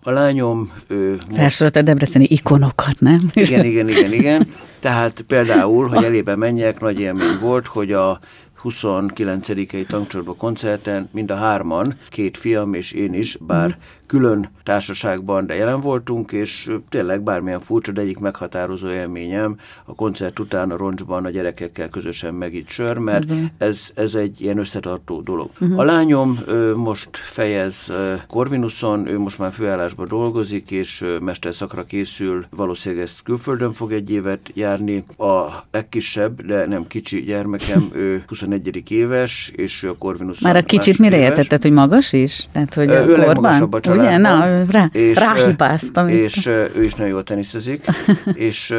[0.06, 3.18] A lányom ő, most Felsorolt a debreceni ikonokat, nem?
[3.32, 4.46] igen, igen, igen, igen.
[4.78, 8.18] Tehát például, hogy elébe menjek, nagy élmény volt, hogy a
[8.64, 13.78] 29-i tankcsorba koncerten mind a hárman, két fiam és én is, bár
[14.14, 20.38] külön társaságban, de jelen voltunk, és tényleg bármilyen furcsa, de egyik meghatározó élményem a koncert
[20.38, 25.50] után a roncsban a gyerekekkel közösen megitt sör, mert ez, ez egy ilyen összetartó dolog.
[25.76, 27.92] A lányom ő most fejez
[28.26, 34.50] Corvinuson, ő most már főállásban dolgozik, és mesterszakra készül, valószínűleg ezt külföldön fog egy évet
[34.52, 35.04] járni.
[35.16, 40.62] A legkisebb, de nem kicsi gyermekem, ő 21 éves, és ő a Corvinuson Már a
[40.62, 42.46] kicsit mire értetted, hogy magas is?
[42.52, 44.03] Tehát, hogy a ő legmagasabb a korban?
[44.04, 44.16] Ugye?
[44.16, 44.66] családban.
[44.66, 46.08] Na, rá, és, ráhibáztam.
[46.08, 47.84] És ő is nagyon jól teniszezik,
[48.48, 48.70] és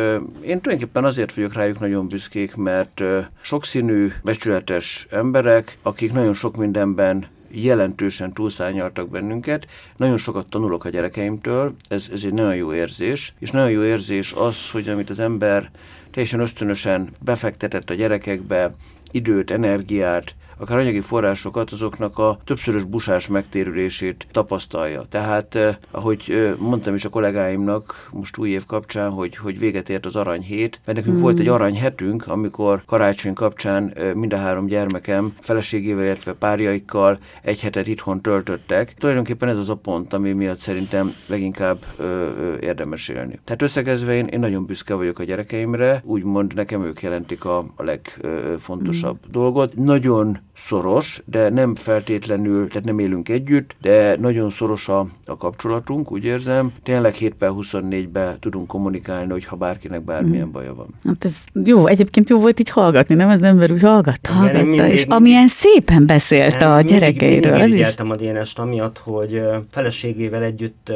[0.42, 3.02] én tulajdonképpen azért vagyok rájuk nagyon büszkék, mert
[3.42, 9.68] sokszínű, becsületes emberek, akik nagyon sok mindenben jelentősen túlszányaltak bennünket.
[9.98, 14.34] Nagyon sokat tanulok a gyerekeimtől, ez, ez egy nagyon jó érzés, és nagyon jó érzés
[14.34, 15.70] az, hogy amit az ember
[16.12, 18.76] teljesen ösztönösen befektetett a gyerekekbe,
[19.12, 25.02] időt, energiát, akár anyagi forrásokat, azoknak a többszörös busás megtérülését tapasztalja.
[25.10, 29.90] Tehát, eh, ahogy eh, mondtam is a kollégáimnak most új év kapcsán, hogy, hogy véget
[29.90, 31.22] ért az aranyhét, mert nekünk mm.
[31.22, 37.62] volt egy aranyhetünk, amikor karácsony kapcsán eh, mind a három gyermekem feleségével, illetve párjaikkal egy
[37.62, 38.94] hetet itthon töltöttek.
[38.94, 42.28] Tulajdonképpen ez az a pont, ami miatt szerintem leginkább ö,
[42.62, 43.40] érdemes élni.
[43.44, 47.84] Tehát összegezve én, én nagyon büszke vagyok a gyerekeimre, úgymond nekem ők jelentik a, a
[47.84, 49.32] legfontosabb mm.
[49.32, 49.76] dolgot.
[49.76, 56.12] Nagyon szoros, de nem feltétlenül, tehát nem élünk együtt, de nagyon szoros a, a kapcsolatunk,
[56.12, 56.74] úgy érzem.
[56.84, 60.52] Tényleg 7 per 24-be tudunk kommunikálni, hogyha bárkinek bármilyen mm.
[60.52, 60.88] baja van.
[61.04, 63.30] Hát ez jó, egyébként jó volt így hallgatni, nem?
[63.30, 67.52] Az ember úgy hallgatta, hallgatta, mindig, és amilyen szépen beszélt a gyerekeiről.
[67.52, 68.10] Mindig, mindig az is.
[68.10, 69.42] a Dénest amiatt, hogy
[69.72, 70.92] feleségével együtt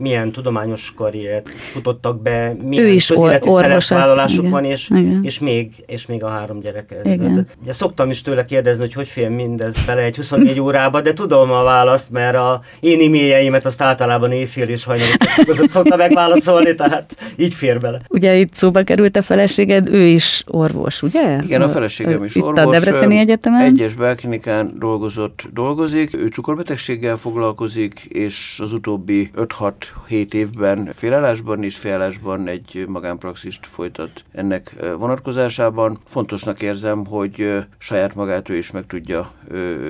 [0.00, 4.90] milyen tudományos karriert futottak be, milyen ő is or- orvos vállalásuk van, és,
[5.22, 6.96] és, még, és még a három gyereke.
[7.02, 7.46] Igen.
[7.62, 11.50] Ugye szoktam is tőle kérdezni, hogy hogy fél mindez bele egy 24 órába, de tudom
[11.50, 15.06] a választ, mert a én e-mailjeimet azt általában éjfél és hajnal
[15.44, 18.00] között szokta megválaszolni, tehát így fér bele.
[18.08, 21.38] Ugye itt szóba került a feleséged, ő is orvos, ugye?
[21.42, 22.64] Igen, a feleségem is itt orvos.
[22.64, 23.64] a Debreceni Egyetemen?
[23.64, 29.72] Egyes belklinikán dolgozott, dolgozik, ő cukorbetegséggel foglalkozik, és az utóbbi 5-6
[30.06, 35.98] 7 évben félállásban és félállásban egy magánpraxist folytat ennek vonatkozásában.
[36.04, 39.32] Fontosnak érzem, hogy saját magát ő is meg tudja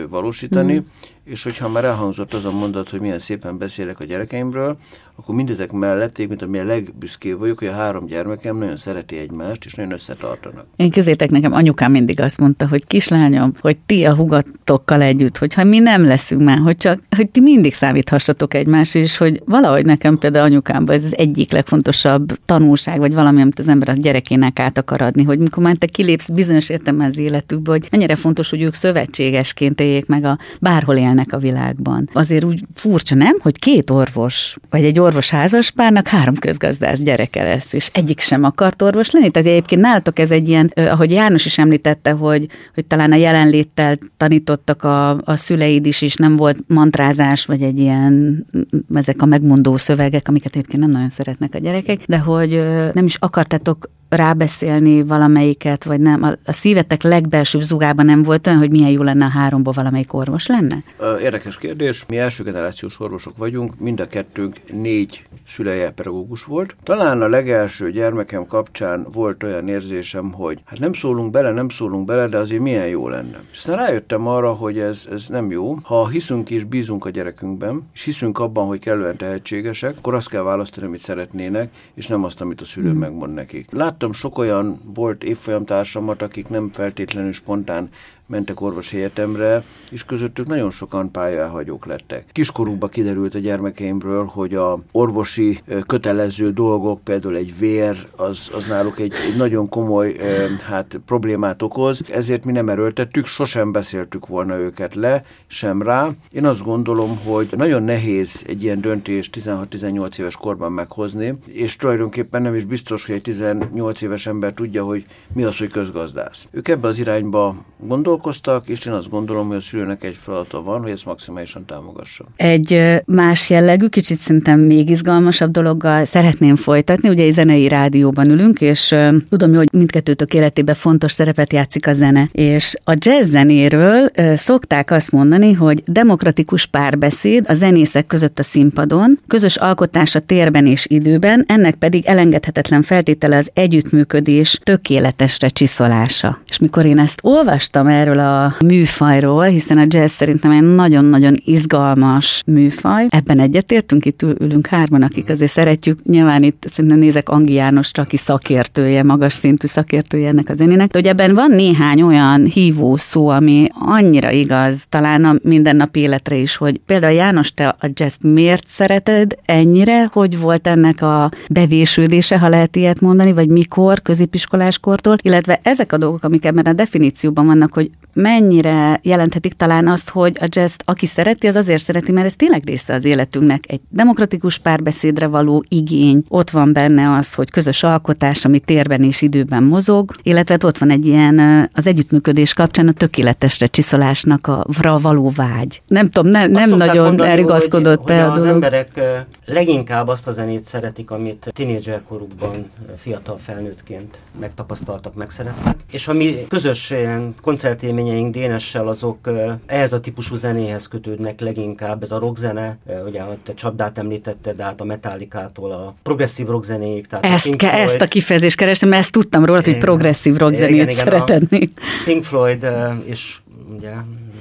[0.09, 0.83] valósítani, mm.
[1.31, 4.77] És hogyha már elhangzott az a mondat, hogy milyen szépen beszélek a gyerekeimről,
[5.17, 9.75] akkor mindezek mellett, mint amilyen legbüszkébb vagyok, hogy a három gyermekem nagyon szereti egymást, és
[9.75, 10.67] nagyon összetartanak.
[10.77, 15.65] Én közétek nekem anyukám mindig azt mondta, hogy kislányom, hogy ti a hugatokkal együtt, hogyha
[15.65, 20.19] mi nem leszünk már, hogy csak, hogy ti mindig számíthassatok egymás, és hogy valahogy nekem
[20.19, 24.79] például anyukámban ez az egyik legfontosabb tanulság, vagy valami, amit az ember a gyerekének át
[24.79, 28.63] akar adni, hogy mikor már te kilépsz bizonyos értelemben az életükbe, hogy mennyire fontos, hogy
[28.63, 32.09] ők szövetségesként éljék meg a bárhol élnek a világban.
[32.13, 37.73] Azért úgy furcsa, nem, hogy két orvos, vagy egy orvos házaspárnak három közgazdász gyereke lesz,
[37.73, 39.31] és egyik sem akart orvos lenni.
[39.31, 43.97] Tehát egyébként nálatok ez egy ilyen, ahogy János is említette, hogy, hogy talán a jelenléttel
[44.17, 48.47] tanítottak a, a szüleid is, és nem volt mantrázás, vagy egy ilyen,
[48.95, 52.51] ezek a megmondó szövegek, amiket egyébként nem nagyon szeretnek a gyerekek, de hogy
[52.93, 56.23] nem is akartatok rábeszélni valamelyiket, vagy nem?
[56.23, 60.15] A, a szívetek legbelsőbb zugában nem volt olyan, hogy milyen jó lenne a háromból valamelyik
[60.15, 60.83] orvos lenne?
[61.23, 62.05] Érdekes kérdés.
[62.09, 66.77] Mi első generációs orvosok vagyunk, mind a kettőnk négy szüleje pedagógus volt.
[66.83, 72.05] Talán a legelső gyermekem kapcsán volt olyan érzésem, hogy hát nem szólunk bele, nem szólunk
[72.05, 73.41] bele, de azért milyen jó lenne.
[73.53, 75.79] És aztán rájöttem arra, hogy ez, ez nem jó.
[75.83, 80.43] Ha hiszünk és bízunk a gyerekünkben, és hiszünk abban, hogy kellően tehetségesek, akkor azt kell
[80.43, 82.99] választani, amit szeretnének, és nem azt, amit a szülő mm.
[82.99, 83.69] megmond nekik.
[83.71, 87.89] Lát láttam sok olyan volt évfolyamtársamat, akik nem feltétlenül spontán
[88.31, 92.25] mentek orvosi egyetemre, és közöttük nagyon sokan pályahagyók lettek.
[92.33, 98.99] Kiskorúba kiderült a gyermekeimről, hogy a orvosi kötelező dolgok, például egy vér, az, az náluk
[98.99, 100.17] egy, egy nagyon komoly
[100.63, 106.11] hát, problémát okoz, ezért mi nem erőltettük, sosem beszéltük volna őket le, sem rá.
[106.33, 112.43] Én azt gondolom, hogy nagyon nehéz egy ilyen döntést 16-18 éves korban meghozni, és tulajdonképpen
[112.43, 116.49] nem is biztos, hogy egy 18 éves ember tudja, hogy mi az, hogy közgazdász.
[116.51, 120.63] Ők ebbe az irányba gondol gondolkoztak, és én azt gondolom, hogy a szülőnek egy feladata
[120.63, 122.25] van, hogy ezt maximálisan támogassa.
[122.37, 127.09] Egy más jellegű, kicsit szerintem még izgalmasabb dologgal szeretném folytatni.
[127.09, 128.95] Ugye egy zenei rádióban ülünk, és
[129.29, 132.29] tudom, hogy mindkettőtök életében fontos szerepet játszik a zene.
[132.33, 139.19] És a jazz zenéről szokták azt mondani, hogy demokratikus párbeszéd a zenészek között a színpadon,
[139.27, 146.39] közös alkotás a térben és időben, ennek pedig elengedhetetlen feltétele az együttműködés tökéletesre csiszolása.
[146.49, 151.37] És mikor én ezt olvastam erről, erről a műfajról, hiszen a jazz szerintem egy nagyon-nagyon
[151.45, 153.07] izgalmas műfaj.
[153.09, 156.03] Ebben egyetértünk, itt ülünk hárman, akik azért szeretjük.
[156.03, 160.91] Nyilván itt szerintem nézek Angi Jánosra, aki szakértője, magas szintű szakértője ennek a zenének.
[160.91, 166.37] De hogy ebben van néhány olyan hívó szó, ami annyira igaz, talán a mindennapi életre
[166.37, 172.39] is, hogy például János, te a jazz miért szereted ennyire, hogy volt ennek a bevésődése,
[172.39, 176.73] ha lehet ilyet mondani, vagy mikor, középiskolás kortól, illetve ezek a dolgok, amik ebben a
[176.73, 182.13] definícióban vannak, hogy mennyire jelenthetik talán azt, hogy a jazz aki szereti, az azért szereti,
[182.13, 183.65] mert ez tényleg része az életünknek.
[183.67, 189.23] Egy demokratikus párbeszédre való igény, ott van benne az, hogy közös alkotás, ami térben és
[189.23, 194.67] időben mozog, illetve ott van egy ilyen az együttműködés kapcsán a tökéletesre csiszolásnak a
[195.01, 195.83] való vágy.
[195.87, 199.01] Nem tudom, ne, nem nagyon mondani, elrigaszkodott hogy, hogy az emberek
[199.45, 205.77] leginkább azt a zenét szeretik, amit tínédzserkorukban, fiatal felnőttként megtapasztaltak, megszerettek.
[205.91, 207.35] És a mi közös ilyen
[207.81, 209.31] koncertélményeink Dénessel azok
[209.67, 212.03] ehhez a típusú zenéhez kötődnek leginkább.
[212.03, 217.07] Ez a rockzene, ugye a csapdát említetted, de hát a metallikától a progresszív rockzenéig.
[217.07, 220.71] Tehát ezt, a ke, ezt a kifejezést keresem, mert ezt tudtam róla, hogy progresszív rockzenét
[220.71, 221.71] igen, igen, szereted még.
[222.05, 222.67] Pink Floyd
[223.05, 223.39] és
[223.77, 223.93] ugye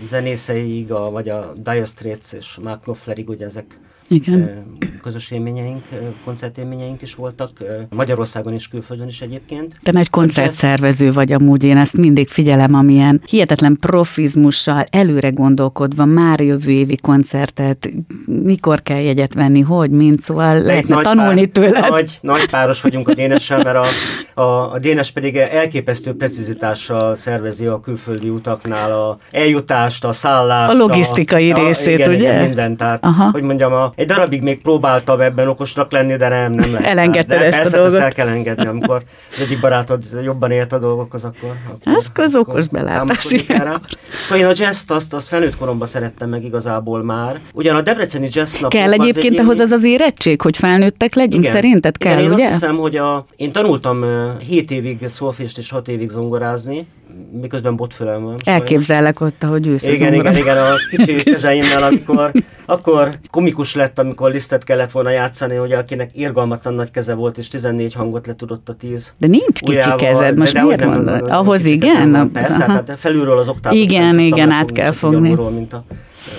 [0.05, 3.79] zenészeig, a, vagy a Dire Straits és Mark Knopflerig, ugye ezek
[4.09, 4.65] igen.
[5.01, 5.83] közös élményeink,
[6.25, 7.51] koncertélményeink is voltak,
[7.89, 9.77] Magyarországon és külföldön is egyébként.
[9.83, 16.41] Te nagy koncertszervező vagy amúgy, én ezt mindig figyelem, amilyen hihetetlen profizmussal, előre gondolkodva, már
[16.41, 17.89] jövő évi koncertet,
[18.25, 21.87] mikor kell jegyet venni, hogy, mint, szóval lehetne nagy tanulni pár, tőle.
[21.89, 27.65] Nagy, nagy páros vagyunk a Dénessel, mert a, a, a Dénes pedig elképesztő precizitással szervezi
[27.65, 30.73] a külföldi utaknál a eljutást, a szállást.
[30.73, 32.17] A logisztikai a, részét, a, igen, ugye?
[32.17, 33.29] Igen, minden, tehát, Aha.
[33.31, 36.87] hogy mondjam, a, egy darabig még próbáltam ebben okosnak lenni, de nem, nem lehet.
[36.87, 37.95] Elengedted de ezt persze, a dolgot.
[37.95, 41.55] Ezt el kell engedni, amikor az egyik barátod jobban ért a dolgokhoz, akkor...
[41.69, 43.23] akkor Ez közokos belátás.
[43.23, 47.41] Szóval én a jazz azt, azt felnőtt koromban szerettem meg igazából már.
[47.53, 51.55] Ugyan a Debreceni jazz Kell egyébként egy ahhoz az az érettség, hogy felnőttek legyünk, igen.
[51.55, 52.43] szerinted kell, igen, én ugye?
[52.43, 56.87] azt hiszem, hogy a, én tanultam uh, 7 évig szolfést és 6 évig zongorázni,
[57.31, 58.35] miközben botfülem van.
[58.43, 62.31] Elképzellek ott, ahogy ülsz Igen, igen, igen, a kicsi kezeimmel, amikor
[62.65, 67.47] akkor komikus lett, amikor lisztet kellett volna játszani, hogy akinek irgalmatlan nagy keze volt, és
[67.47, 69.13] 14 hangot le tudott a 10.
[69.17, 71.27] De nincs kicsi kezed, most de, miért mondod?
[71.27, 72.31] Ahhoz igen?
[72.33, 73.79] Persze, tehát felülről az oktávot.
[73.79, 75.35] Igen, igen, át kell fogni.
[75.53, 75.83] Mint a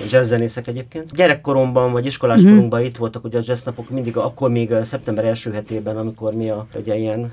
[0.09, 1.15] jazzzenészek egyébként.
[1.15, 2.51] Gyerekkoromban vagy iskolás uh-huh.
[2.53, 6.67] korunkban itt voltak ugye a jazznapok mindig, akkor még szeptember első hetében, amikor mi a,
[6.75, 7.31] ugye ilyen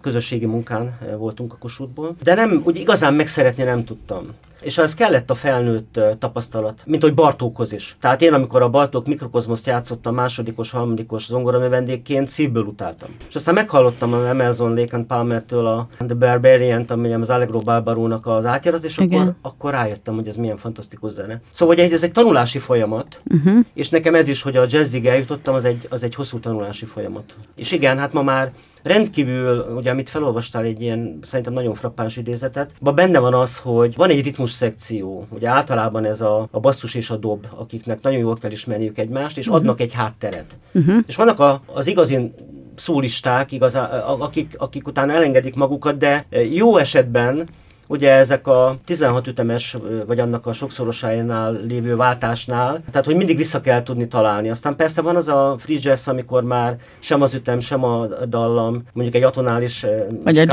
[0.00, 2.16] közösségi munkán voltunk a Kossuthból.
[2.22, 4.26] De nem, úgy igazán megszeretni nem tudtam.
[4.60, 7.96] És az kellett a felnőtt tapasztalat, mint hogy Bartókhoz is.
[8.00, 13.08] Tehát én, amikor a Bartók mikrokozmoszt játszottam másodikos, harmadikos zongoranövendékként, szívből utáltam.
[13.28, 18.26] És aztán meghallottam az Emerson Lake and Palmer-től a The Barbarian-t, ami az Allegro Barbarónak
[18.26, 21.40] az átjárat, és akkor, akkor rájöttem, hogy ez milyen fantasztikus zene.
[21.50, 23.64] Szóval hogy ez egy tanulási folyamat, uh-huh.
[23.74, 27.34] és nekem ez is, hogy a jazzig eljutottam, az egy, az egy hosszú tanulási folyamat.
[27.56, 28.52] És igen, hát ma már
[28.82, 33.96] rendkívül, ugye amit felolvastál egy ilyen szerintem nagyon frappáns idézetet, abban benne van az, hogy
[33.96, 38.18] van egy ritmus szekció, ugye általában ez a, a basszus és a dob, akiknek nagyon
[38.18, 39.60] jól kell ismerniük egymást, és uh-huh.
[39.60, 40.56] adnak egy hátteret.
[40.72, 41.04] Uh-huh.
[41.06, 42.32] És vannak a, az igazi
[42.74, 47.48] szólisták, igazán, akik, akik utána elengedik magukat, de jó esetben
[47.90, 49.76] Ugye ezek a 16 ütemes,
[50.06, 54.50] vagy annak a sokszorosáinál lévő váltásnál, tehát hogy mindig vissza kell tudni találni.
[54.50, 58.82] Aztán persze van az a free jazz, amikor már sem az ütem, sem a dallam,
[58.92, 59.86] mondjuk egy atonális
[60.24, 60.44] vagy a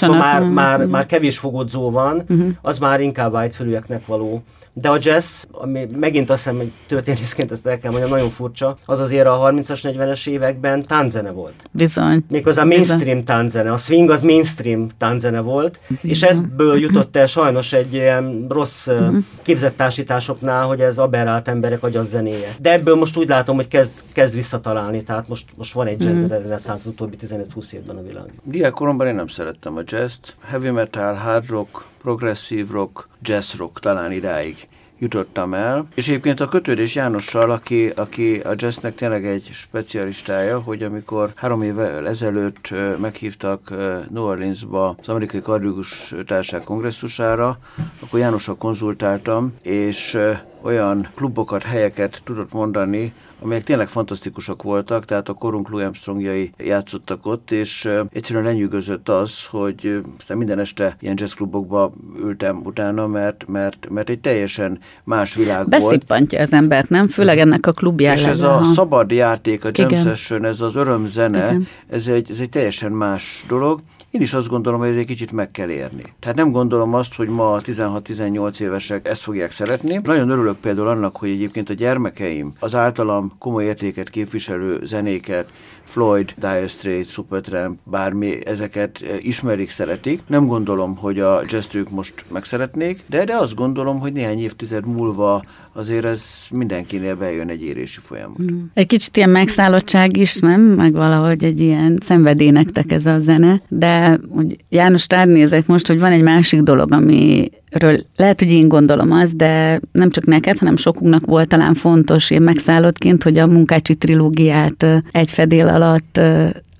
[0.00, 2.48] jam már, már, már kevés fogodzó van, uh-huh.
[2.62, 4.42] az már inkább white való.
[4.80, 8.76] De a jazz, ami megint azt hiszem, hogy történészként ezt el kell mondjam, nagyon furcsa,
[8.84, 11.54] az azért a 30-as, 40-es években táncene volt.
[11.70, 12.24] Bizony.
[12.28, 13.72] Méghozzá mainstream táncene.
[13.72, 16.10] A swing az mainstream táncene volt, Bizony.
[16.10, 19.16] és ebből jutott el sajnos egy ilyen rossz uh-huh.
[19.42, 22.48] képzett társításoknál, hogy ez aberrált emberek agyas zenéje.
[22.60, 26.20] De ebből most úgy látom, hogy kezd, kezd visszatalálni, tehát most, most van egy jazz
[26.20, 26.42] uh-huh.
[26.42, 28.32] reneszánsz az utóbbi 15-20 évben a világ.
[28.42, 34.12] Diákoromban én nem szerettem a jazz heavy metal, hard rock, progresszív rock, jazz rock talán
[34.12, 35.86] idáig jutottam el.
[35.94, 41.62] És egyébként a kötődés Jánossal, aki, aki a jazznek tényleg egy specialistája, hogy amikor három
[41.62, 43.70] évvel ezelőtt meghívtak
[44.10, 47.58] New Orleansba az amerikai kardiológus társaság kongresszusára,
[48.00, 50.18] akkor Jánossal konzultáltam, és
[50.62, 57.26] olyan klubokat, helyeket tudott mondani, amelyek tényleg fantasztikusak voltak, tehát a korunk Louis Armstrongjai játszottak
[57.26, 63.86] ott, és egyszerűen lenyűgözött az, hogy aztán minden este ilyen jazzklubokba ültem utána, mert, mert,
[63.90, 65.94] mert egy teljesen más világ Beszippantja volt.
[65.94, 67.08] Beszippantja az embert, nem?
[67.08, 70.04] Főleg ennek a klub És ez a szabad játék, a jam Igen.
[70.04, 71.56] session, ez az örömzene,
[71.88, 73.80] ez egy, ez egy teljesen más dolog,
[74.10, 76.02] én is azt gondolom, hogy ez egy kicsit meg kell érni.
[76.20, 80.00] Tehát nem gondolom azt, hogy ma a 16-18 évesek ezt fogják szeretni.
[80.02, 85.50] Nagyon örülök például annak, hogy egyébként a gyermekeim az általam komoly értéket képviselő zenéket,
[85.88, 90.20] Floyd, Dire Straits, Supertramp, bármi, ezeket eh, ismerik, szeretik.
[90.26, 95.44] Nem gondolom, hogy a jazz most megszeretnék, de, de azt gondolom, hogy néhány évtized múlva
[95.72, 98.36] azért ez mindenkinél bejön egy érési folyamat.
[98.36, 98.70] Hmm.
[98.74, 100.60] Egy kicsit ilyen megszállottság is, nem?
[100.60, 103.60] Meg valahogy egy ilyen szenvedély nektek ez a zene.
[103.68, 108.52] De úgy János, rád nézek most, hogy van egy másik dolog, ami ről lehet, hogy
[108.52, 113.38] én gondolom az, de nem csak neked, hanem sokunknak volt talán fontos én megszállottként, hogy
[113.38, 116.20] a munkácsi trilógiát egy fedél alatt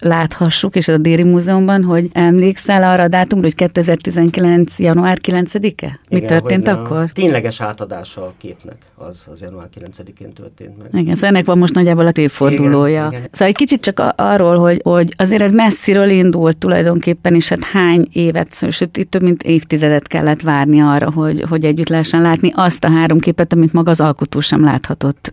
[0.00, 4.78] láthassuk, és a Déri Múzeumban, hogy emlékszel arra a dátumra, hogy 2019.
[4.78, 5.98] január 9-e?
[6.10, 7.10] Mi Igen, történt akkor?
[7.12, 11.02] Tényleges átadása a képnek, az, az január 9-én történt meg.
[11.02, 13.06] Igen, szóval ennek van most nagyjából a évfordulója.
[13.06, 13.28] Igen, igen.
[13.32, 18.08] Szóval egy kicsit csak arról, hogy, hogy azért ez messziről indult tulajdonképpen, és hát hány
[18.12, 22.84] évet, sőt itt több mint évtizedet kellett várni arra, hogy, hogy együtt lehessen látni azt
[22.84, 25.32] a három képet, amit maga az alkotó sem láthatott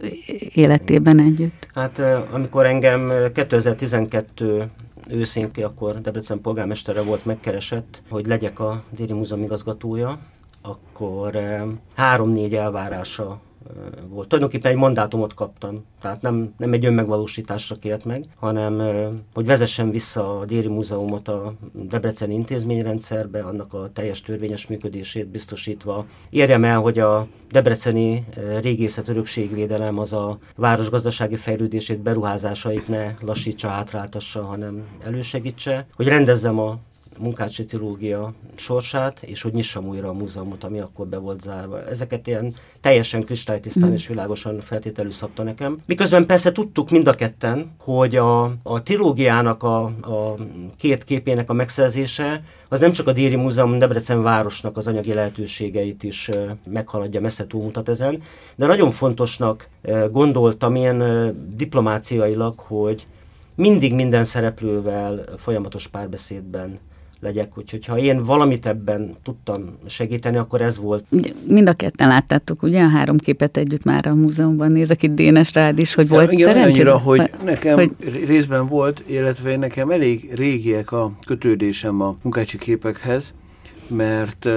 [0.53, 1.67] életében együtt.
[1.75, 2.01] Hát
[2.31, 4.54] amikor engem 2012
[5.09, 10.19] őszén, akkor Debrecen polgármestere volt megkeresett, hogy legyek a Déri Múzeum igazgatója,
[10.61, 11.37] akkor
[11.95, 13.39] három-négy elvárása
[14.07, 14.27] volt.
[14.27, 18.81] Tulajdonképpen egy mandátumot kaptam, tehát nem, nem egy önmegvalósításra kért meg, hanem
[19.33, 26.05] hogy vezessen vissza a Déri Múzeumot a Debreceni intézményrendszerbe, annak a teljes törvényes működését biztosítva.
[26.29, 28.25] Érjem el, hogy a Debreceni
[28.61, 35.85] régészet örökségvédelem az a városgazdasági fejlődését, beruházásait ne lassítsa, hátráltassa, hanem elősegítse.
[35.95, 36.77] Hogy rendezzem a
[37.19, 41.87] Munkácsi trilógia sorsát, és hogy nyissam újra a múzeumot, ami akkor be volt zárva.
[41.87, 43.93] Ezeket ilyen teljesen kristálytisztán mm.
[43.93, 45.77] és világosan feltételű szabta nekem.
[45.85, 50.35] Miközben persze tudtuk mind a ketten, hogy a, a trilógiának a, a
[50.77, 56.03] két képének a megszerzése az nem csak a Déri Múzeum Debrecen városnak az anyagi lehetőségeit
[56.03, 56.29] is
[56.65, 58.21] meghaladja, messze túlmutat ezen,
[58.55, 59.69] de nagyon fontosnak
[60.11, 63.07] gondoltam ilyen diplomáciailag, hogy
[63.55, 66.79] mindig minden szereplővel folyamatos párbeszédben
[67.19, 71.05] legyek, úgyhogy ha én valamit ebben tudtam segíteni, akkor ez volt.
[71.47, 75.53] Mind a ketten láttátok, ugye a három képet együtt már a múzeumban nézek itt Dénes
[75.53, 76.61] rád is, hogy volt ja?
[76.61, 77.91] Annyira, hogy nekem hogy...
[78.25, 83.33] részben volt, illetve nekem elég régiek a kötődésem a munkácsi képekhez,
[83.87, 84.47] mert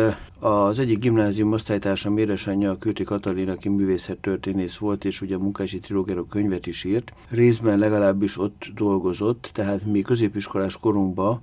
[0.40, 5.78] az egyik gimnázium osztálytársam édesanyja, a Kőti Katalin, aki művészettörténész volt, és ugye a munkási
[5.78, 7.12] trilógiáról könyvet is írt.
[7.28, 11.40] Részben legalábbis ott dolgozott, tehát mi középiskolás korunkban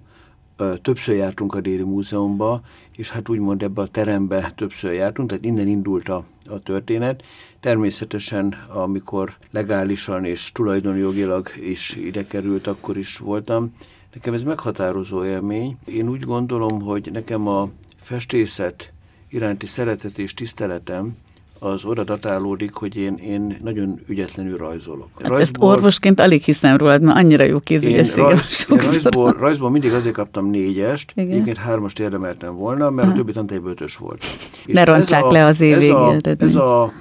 [0.82, 2.62] többször jártunk a Déri Múzeumba,
[2.96, 7.24] és hát úgymond ebbe a terembe többször jártunk, tehát innen indult a, a történet.
[7.60, 13.74] Természetesen, amikor legálisan és tulajdonjogilag is ide került, akkor is voltam.
[14.14, 15.78] Nekem ez meghatározó élmény.
[15.86, 17.70] Én úgy gondolom, hogy nekem a
[18.02, 18.94] festészet
[19.30, 21.16] iránti szeretet és tiszteletem
[21.60, 25.10] az oda datálódik, hogy én, én nagyon ügyetlenül rajzolok.
[25.14, 29.94] Hát rajzból, ezt orvosként alig hiszem rólad, mert annyira jó kézügyességem rajz, rajzból, rajzból mindig
[29.94, 31.32] azért kaptam négyest, Igen.
[31.32, 33.14] egyébként hármast érdemeltem volna, mert ha.
[33.14, 34.24] a többi tantárgyban ötös volt.
[34.66, 36.94] És ne rontsák a, le az év ez a, ez a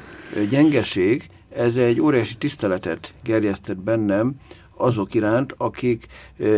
[0.50, 4.34] gyengeség, ez egy óriási tiszteletet gerjesztett bennem
[4.76, 6.06] azok iránt, akik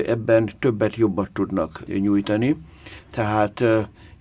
[0.07, 2.57] ebben többet, jobbat tudnak nyújtani.
[3.11, 3.64] Tehát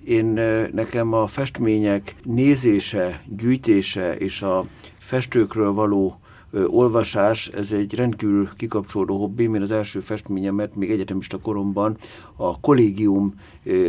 [0.06, 0.26] én
[0.74, 4.66] nekem a festmények nézése, gyűjtése és a
[4.98, 6.20] festőkről való
[6.68, 9.44] olvasás, ez egy rendkívül kikapcsolódó hobbi.
[9.44, 11.98] Én az első festményemet még egyetemista koromban
[12.36, 13.34] a kollégium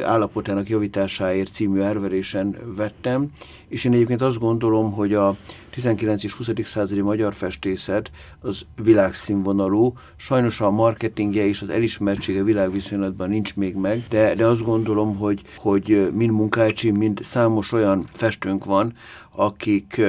[0.02, 3.30] állapotának javításáért című árverésen vettem,
[3.68, 5.36] és én egyébként azt gondolom, hogy a
[5.70, 6.24] 19.
[6.24, 6.50] és 20.
[6.62, 8.10] századi magyar festészet
[8.40, 14.64] az világszínvonalú, sajnos a marketingje és az elismertsége világviszonylatban nincs még meg, de, de azt
[14.64, 18.94] gondolom, hogy, hogy mind Munkácsi, mind számos olyan festőnk van,
[19.30, 20.00] akik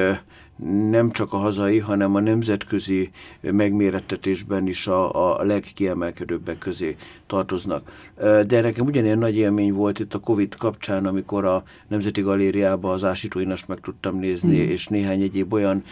[0.89, 6.95] nem csak a hazai, hanem a nemzetközi megmérettetésben is a, a legkiemelkedőbbek közé
[7.27, 8.09] tartoznak.
[8.47, 13.03] De nekem ugyanilyen nagy élmény volt itt a Covid kapcsán, amikor a Nemzeti Galériába az
[13.03, 14.69] ásítóinast meg tudtam nézni, mm.
[14.69, 15.83] és néhány egyéb olyan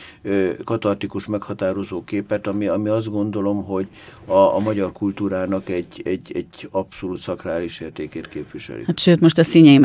[0.64, 3.88] katartikus, meghatározó képet, ami, ami azt gondolom, hogy
[4.26, 8.84] a, a magyar kultúrának egy, egy, egy abszolút szakrális értékét képviseli.
[8.86, 9.80] Hát sőt, most a Színyei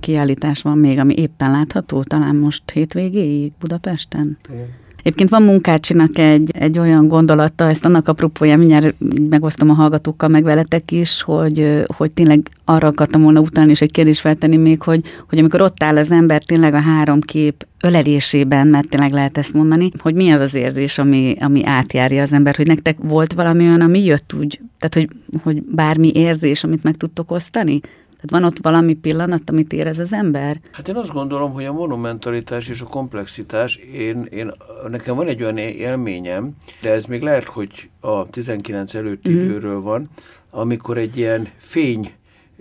[0.00, 4.38] kiállítás van még, ami éppen látható, talán most hétvégéig Budapest Budapesten?
[4.48, 4.82] Igen.
[5.04, 8.94] Egyébként van Munkácsinak egy, egy olyan gondolata, ezt annak apropóján mindjárt
[9.28, 13.90] megosztom a hallgatókkal, meg veletek is, hogy, hogy tényleg arra akartam volna utalni, és egy
[13.90, 18.66] kérdést feltenni még, hogy, hogy amikor ott áll az ember tényleg a három kép ölelésében,
[18.66, 22.56] mert tényleg lehet ezt mondani, hogy mi az az érzés, ami, ami átjárja az ember,
[22.56, 26.96] hogy nektek volt valami olyan, ami jött úgy, tehát hogy, hogy bármi érzés, amit meg
[26.96, 27.80] tudtok osztani?
[28.24, 30.56] Tehát van ott valami pillanat, amit érez az ember?
[30.70, 34.50] Hát én azt gondolom, hogy a monumentalitás és a komplexitás, én, én,
[34.88, 36.50] nekem van egy olyan élményem,
[36.82, 39.44] de ez még lehet, hogy a 19 előtti mm.
[39.44, 40.08] időről van,
[40.50, 42.12] amikor egy ilyen fény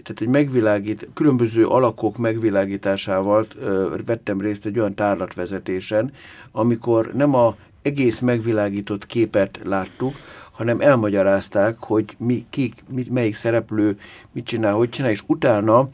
[0.04, 6.12] tehát egy megvilágít, különböző alakok megvilágításával ö, vettem részt egy olyan tárlatvezetésen,
[6.52, 10.16] amikor nem a egész megvilágított képet láttuk,
[10.54, 13.98] hanem elmagyarázták, hogy mi, ki, mi, melyik szereplő
[14.32, 15.90] mit csinál, hogy csinál, és utána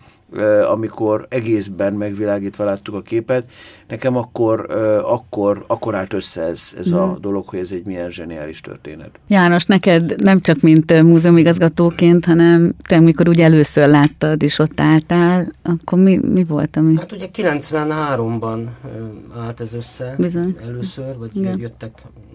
[0.69, 3.51] amikor egészben megvilágítva láttuk a képet,
[3.87, 4.71] nekem akkor,
[5.03, 7.21] akkor, akkor állt össze ez, ez a mhm.
[7.21, 9.19] dolog, hogy ez egy milyen zseniális történet.
[9.27, 15.51] János, neked nem csak mint múzeumigazgatóként, hanem te amikor úgy először láttad és ott álltál,
[15.63, 16.95] akkor mi, mi volt, ami...
[16.95, 18.65] Hát ugye 93-ban
[19.37, 20.55] állt ez össze Bizony.
[20.65, 21.59] először, vagy Igen.
[21.59, 21.91] jöttek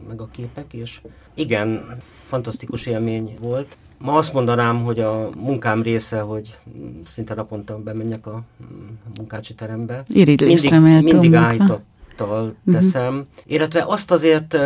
[0.09, 1.01] meg a képek, és
[1.35, 3.77] igen, fantasztikus élmény volt.
[4.05, 6.59] Ma azt mondanám, hogy a munkám része, hogy
[7.05, 8.43] szinte naponta bemenjek a
[9.17, 10.03] munkácsi terembe.
[10.09, 12.75] Mindig, mindig állítattal mhm.
[12.75, 13.27] teszem, uh-huh.
[13.45, 14.57] illetve azt azért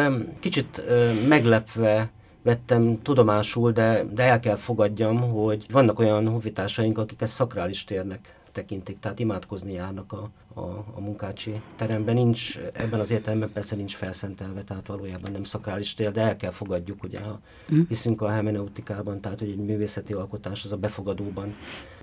[0.41, 0.83] kicsit
[1.29, 2.11] meglepve
[2.43, 8.38] vettem tudomásul, de, de el kell fogadjam, hogy vannak olyan honfitársaink, akik ezt szakrális térnek
[8.59, 12.15] tekintik, tehát imádkozni járnak a, a, a munkácsi teremben.
[12.15, 16.51] Nincs, ebben az értelemben persze nincs felszentelve, tehát valójában nem szakrális tér, de el kell
[16.51, 17.41] fogadjuk, ugye, ha
[17.75, 17.81] mm.
[17.89, 21.55] hiszünk a hermeneutikában, tehát hogy egy művészeti alkotás az a befogadóban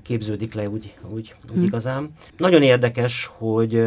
[0.01, 1.63] képződik le úgy, úgy, úgy mm.
[1.63, 2.11] igazán.
[2.37, 3.83] Nagyon érdekes, hogy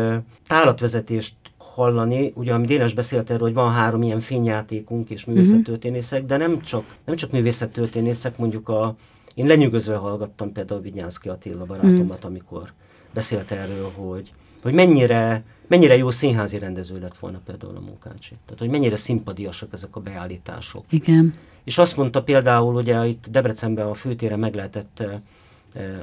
[0.46, 6.36] tálatvezetést hallani, ugye ami Dénes beszélt erről, hogy van három ilyen fényjátékunk és művészettörténészek, de
[6.36, 8.96] nem csak, nem csak művészettörténészek, mondjuk a,
[9.38, 12.28] én lenyűgözve hallgattam például Vigyánszki Attila barátomat, mm.
[12.28, 12.72] amikor
[13.14, 14.32] beszélt erről, hogy,
[14.62, 18.34] hogy mennyire, mennyire jó színházi rendező lett volna például a munkácsi.
[18.44, 20.84] Tehát, hogy mennyire szimpadiasak ezek a beállítások.
[20.90, 21.34] Igen.
[21.64, 25.02] És azt mondta például, ugye itt Debrecenben a főtéren meg lehetett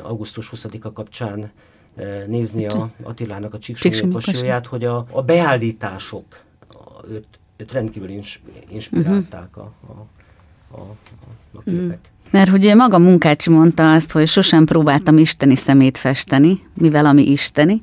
[0.03, 1.51] augusztus 20-a kapcsán
[2.27, 6.43] nézni a Attilának a Csíksonyi hogy a, a beállítások
[7.09, 7.27] őt,
[7.57, 8.09] őt rendkívül
[8.69, 9.73] inspirálták uh-huh.
[9.87, 10.07] a,
[10.71, 10.95] a, a,
[11.53, 11.83] a képek.
[11.83, 12.13] Uh-huh.
[12.31, 17.81] Mert hogy maga Munkácsi mondta azt, hogy sosem próbáltam isteni szemét festeni, mivel ami isteni,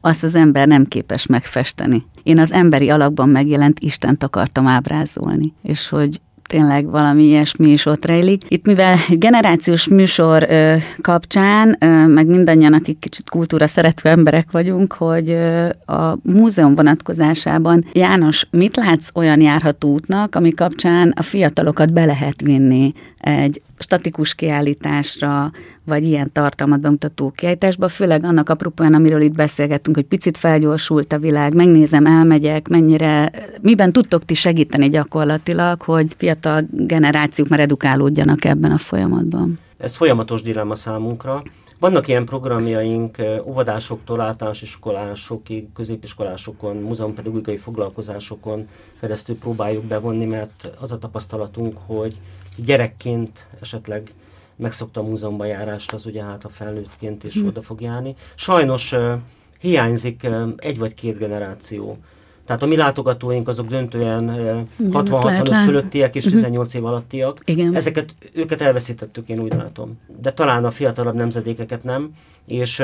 [0.00, 2.04] azt az ember nem képes megfesteni.
[2.22, 8.04] Én az emberi alakban megjelent Istent akartam ábrázolni, és hogy tényleg valami ilyesmi is ott
[8.04, 8.42] rejlik.
[8.48, 14.92] Itt mivel generációs műsor ö, kapcsán, ö, meg mindannyian, akik kicsit kultúra szerető emberek vagyunk,
[14.92, 21.92] hogy ö, a múzeum vonatkozásában, János, mit látsz olyan járható útnak, ami kapcsán a fiatalokat
[21.92, 25.50] be lehet vinni egy statikus kiállításra,
[25.84, 31.18] vagy ilyen tartalmat bemutató kiállításba, főleg annak apropóan, amiről itt beszélgettünk, hogy picit felgyorsult a
[31.18, 33.30] világ, megnézem, elmegyek, mennyire,
[33.60, 39.58] miben tudtok ti segíteni gyakorlatilag, hogy fiatal generációk már edukálódjanak ebben a folyamatban?
[39.78, 41.42] Ez folyamatos dilemma számunkra.
[41.78, 48.68] Vannak ilyen programjaink óvodásoktól általános iskolásokig, középiskolásokon, múzeumpedagógiai foglalkozásokon
[49.00, 52.16] keresztül próbáljuk bevonni, mert az a tapasztalatunk, hogy
[52.56, 54.12] gyerekként esetleg
[54.56, 57.46] megszokta a múzeumban járást, az ugye hát a felnőttként is hmm.
[57.46, 58.14] oda fog járni.
[58.34, 59.12] Sajnos uh,
[59.60, 61.98] hiányzik uh, egy vagy két generáció.
[62.46, 66.82] Tehát a mi látogatóink azok döntően uh, 60-65 fölöttiek és 18 mhm.
[66.82, 67.38] év alattiak.
[67.44, 67.74] Igen.
[67.74, 69.98] Ezeket, őket elveszítettük, én úgy látom.
[70.20, 72.10] De talán a fiatalabb nemzedékeket nem,
[72.46, 72.82] és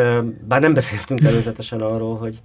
[0.49, 2.41] bár nem beszéltünk előzetesen arról, hogy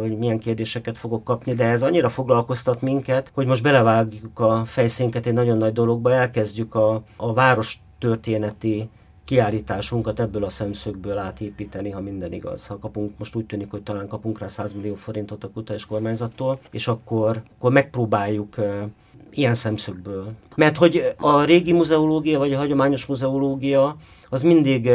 [0.00, 5.26] hogy milyen kérdéseket fogok kapni, de ez annyira foglalkoztat minket, hogy most belevágjuk a fejszénket
[5.26, 8.88] egy nagyon nagy dologba, elkezdjük a, a város történeti
[9.24, 12.66] kiállításunkat ebből a szemszögből átépíteni, ha minden igaz.
[12.66, 16.58] Ha kapunk, most úgy tűnik, hogy talán kapunk rá 100 millió forintot a kutatás kormányzattól,
[16.70, 18.54] és akkor, akkor megpróbáljuk
[19.30, 20.32] ilyen szemszögből.
[20.56, 23.96] Mert hogy a régi muzeológia, vagy a hagyományos muzeológia,
[24.28, 24.90] az mindig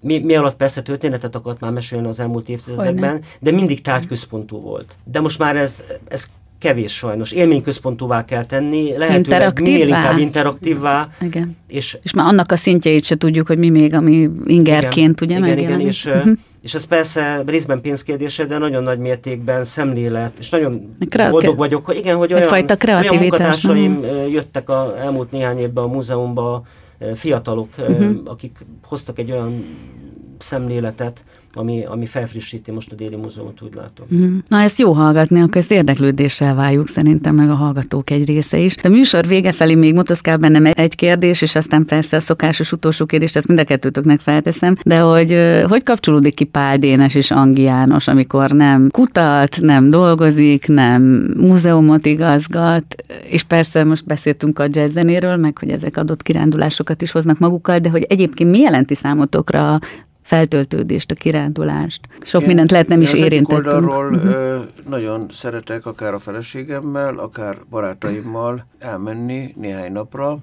[0.00, 3.26] mi, mi alatt persze történetet akart már mesélni az elmúlt évtizedekben, Hogyne.
[3.40, 4.96] de mindig tárgyközpontú volt.
[5.04, 6.28] De most már ez, ez
[6.58, 7.32] kevés sajnos.
[7.32, 11.08] Élményközpontúvá kell tenni, lehetőleg minél inkább interaktívvá.
[11.20, 11.56] Igen.
[11.66, 15.52] És, és már annak a szintjeit se tudjuk, hogy mi még, ami ingerként igen, ugye
[15.52, 16.32] igen, igen, és, uh-huh.
[16.62, 21.32] és ez persze részben pénzkérdése, de nagyon nagy mértékben szemlélet, és nagyon Kreatív.
[21.32, 22.48] boldog vagyok, hogy igen, hogy olyan,
[22.82, 24.32] olyan munkatársaim uh-huh.
[24.32, 26.64] jöttek a elmúlt néhány évben a múzeumba,
[27.14, 28.20] fiatalok, uh-huh.
[28.24, 29.64] akik hoztak egy olyan
[30.38, 31.24] szemléletet,
[31.54, 34.06] ami, ami felfrissíti most a Déli Múzeumot, úgy látom.
[34.14, 34.36] Mm.
[34.48, 38.76] Na ezt jó hallgatni, akkor ezt érdeklődéssel váljuk szerintem, meg a hallgatók egy része is.
[38.76, 42.72] De a műsor vége felé még motoszkál bennem egy kérdés, és aztán persze a szokásos
[42.72, 45.36] utolsó kérdést, ezt mind a kettőtöknek felteszem, de hogy
[45.68, 51.02] hogy kapcsolódik ki Pál Dénes és Angi János, amikor nem kutat, nem dolgozik, nem
[51.36, 52.84] múzeumot igazgat,
[53.30, 57.88] és persze most beszéltünk a jazzzenéről, meg hogy ezek adott kirándulásokat is hoznak magukkal, de
[57.88, 59.78] hogy egyébként mi jelenti számotokra
[60.28, 62.08] feltöltődést, a kirándulást.
[62.20, 63.66] Sok Igen, mindent lehet nem is érintettünk.
[63.66, 64.64] oldalról uh-huh.
[64.88, 70.38] nagyon szeretek akár a feleségemmel, akár barátaimmal elmenni néhány napra,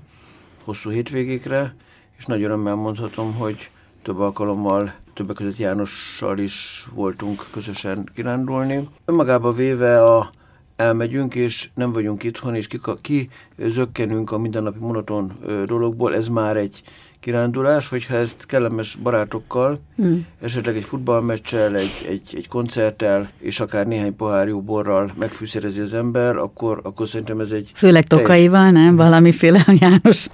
[0.64, 1.76] hosszú hétvégékre,
[2.18, 3.70] és nagy örömmel mondhatom, hogy
[4.02, 8.88] több alkalommal, többek között Jánossal is voltunk közösen kirándulni.
[9.06, 10.32] Önmagába véve a
[10.76, 15.34] elmegyünk, és nem vagyunk itthon, és ki, ki zökkenünk a mindennapi monoton
[15.66, 16.82] dologból, ez már egy
[17.26, 20.26] kirándulás, hogyha ezt kellemes barátokkal, hmm.
[20.42, 25.94] esetleg egy futballmeccsel, egy, egy, egy koncerttel, és akár néhány pohár jó borral megfűszerezi az
[25.94, 27.72] ember, akkor, akkor szerintem ez egy...
[27.74, 28.96] Főleg tokaival, nem?
[28.96, 30.28] Valamiféle János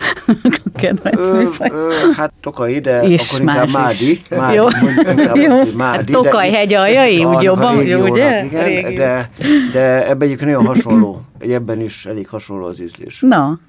[0.75, 4.21] kedvenc ö, ö, Hát tokai, de és akkor inkább Mádi.
[4.29, 4.65] Mádi jó.
[5.09, 5.55] Inkább jó.
[5.75, 8.43] Mádi, hát Tokaj hegy aljai, úgy jobban, ugye?
[8.45, 9.29] Igen, de,
[9.71, 11.21] de ebben egyébként nagyon hasonló.
[11.39, 13.19] Ebben is elég hasonló az ízlés.
[13.19, 13.59] Na,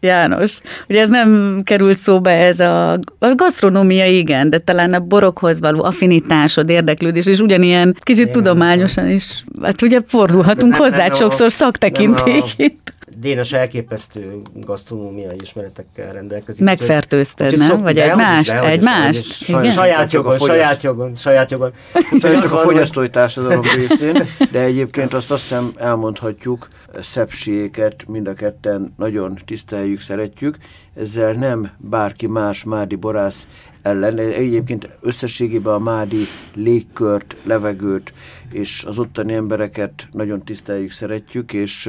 [0.00, 5.60] János, ugye ez nem került szóba, ez a, a gasztronómia igen, de talán a borokhoz
[5.60, 12.92] való affinitásod, érdeklődés, és ugyanilyen kicsit igen, tudományosan is, hát ugye fordulhatunk hozzá, sokszor szaktekintékét.
[13.18, 16.64] Dénes elképesztő gasztronómiai ismeretekkel rendelkezik.
[16.64, 17.78] Megfertőzted, nem?
[17.78, 18.52] Vagy egy mást?
[18.52, 19.32] Egy mást?
[19.72, 21.72] Saját jogon, saját jogon, saját jogon.
[22.20, 26.68] Csak a fogyasztói társadalom részén, de egyébként azt azt hiszem elmondhatjuk,
[27.00, 30.56] szebbségeket mind a ketten nagyon tiszteljük, szeretjük.
[30.94, 33.46] Ezzel nem bárki más mádi borász
[33.82, 34.18] ellen.
[34.18, 36.24] Egyébként összességében a mádi
[36.54, 38.12] légkört, levegőt
[38.52, 41.86] és az ottani embereket nagyon tiszteljük, szeretjük, és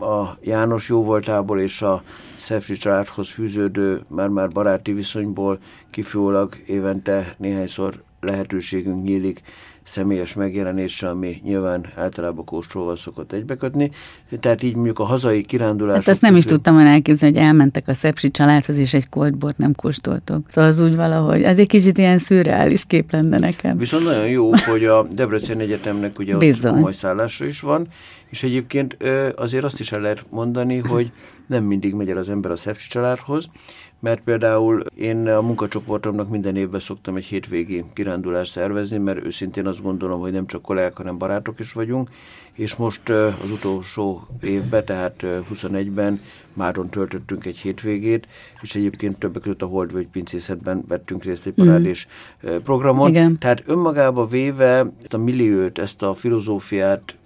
[0.00, 2.02] a János jóvoltából és a
[2.36, 5.58] Szepsi családhoz fűződő már-már baráti viszonyból
[5.90, 9.42] kifőleg évente néhányszor lehetőségünk nyílik
[9.86, 13.90] személyes megjelenése, ami nyilván általában kóstolva szokott egybekötni.
[14.40, 15.96] Tehát így mondjuk a hazai kirándulás.
[15.96, 19.58] Hát ezt nem is tudtam volna elképzelni, hogy elmentek a Szepsi családhoz, és egy koltbort
[19.58, 20.46] nem kóstoltok.
[20.50, 23.78] Szóval az úgy valahogy, ez egy kicsit ilyen szürreális kép lenne nekem.
[23.78, 26.70] Viszont nagyon jó, hogy a Debrecen Egyetemnek ugye Bizony.
[26.70, 27.86] ott komoly szállása is van,
[28.30, 28.96] és egyébként
[29.36, 31.12] azért azt is el lehet mondani, hogy
[31.46, 33.48] nem mindig megy el az ember a Szepsi családhoz,
[34.00, 39.82] mert például én a munkacsoportomnak minden évben szoktam egy hétvégi kirándulást szervezni, mert őszintén azt
[39.82, 42.10] gondolom, hogy nem csak kollégák, hanem barátok is vagyunk,
[42.52, 45.24] és most az utolsó évben, tehát
[45.54, 46.20] 21-ben
[46.52, 48.28] máron töltöttünk egy hétvégét,
[48.62, 52.06] és egyébként többek között a Holdvölgy pincészetben vettünk részt egy parádés
[52.46, 52.56] mm.
[52.56, 53.08] programon.
[53.08, 53.38] Igen.
[53.38, 57.16] Tehát önmagába véve ezt a milliót, ezt a filozófiát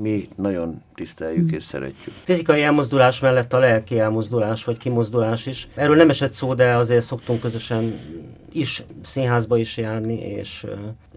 [0.00, 1.56] mi nagyon tiszteljük hmm.
[1.56, 2.14] és szeretjük.
[2.24, 5.68] Fizikai elmozdulás mellett a lelki elmozdulás vagy kimozdulás is.
[5.74, 7.98] Erről nem esett szó, de azért szoktunk közösen
[8.52, 10.70] is színházba is járni, és uh,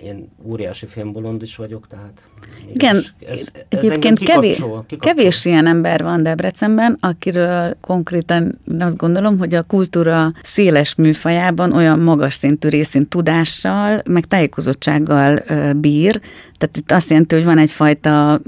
[0.04, 2.28] én óriási filmbolond is vagyok, tehát
[2.74, 4.86] igen, ez, ez egyébként kevés, kikapcsol.
[5.00, 12.00] kevés ilyen ember van Debrecenben, akiről konkrétan azt gondolom, hogy a kultúra széles műfajában olyan
[12.00, 15.44] magas szintű részint tudással, meg tájékozottsággal
[15.76, 16.22] bír,
[16.64, 18.42] tehát itt azt jelenti, hogy van egyfajta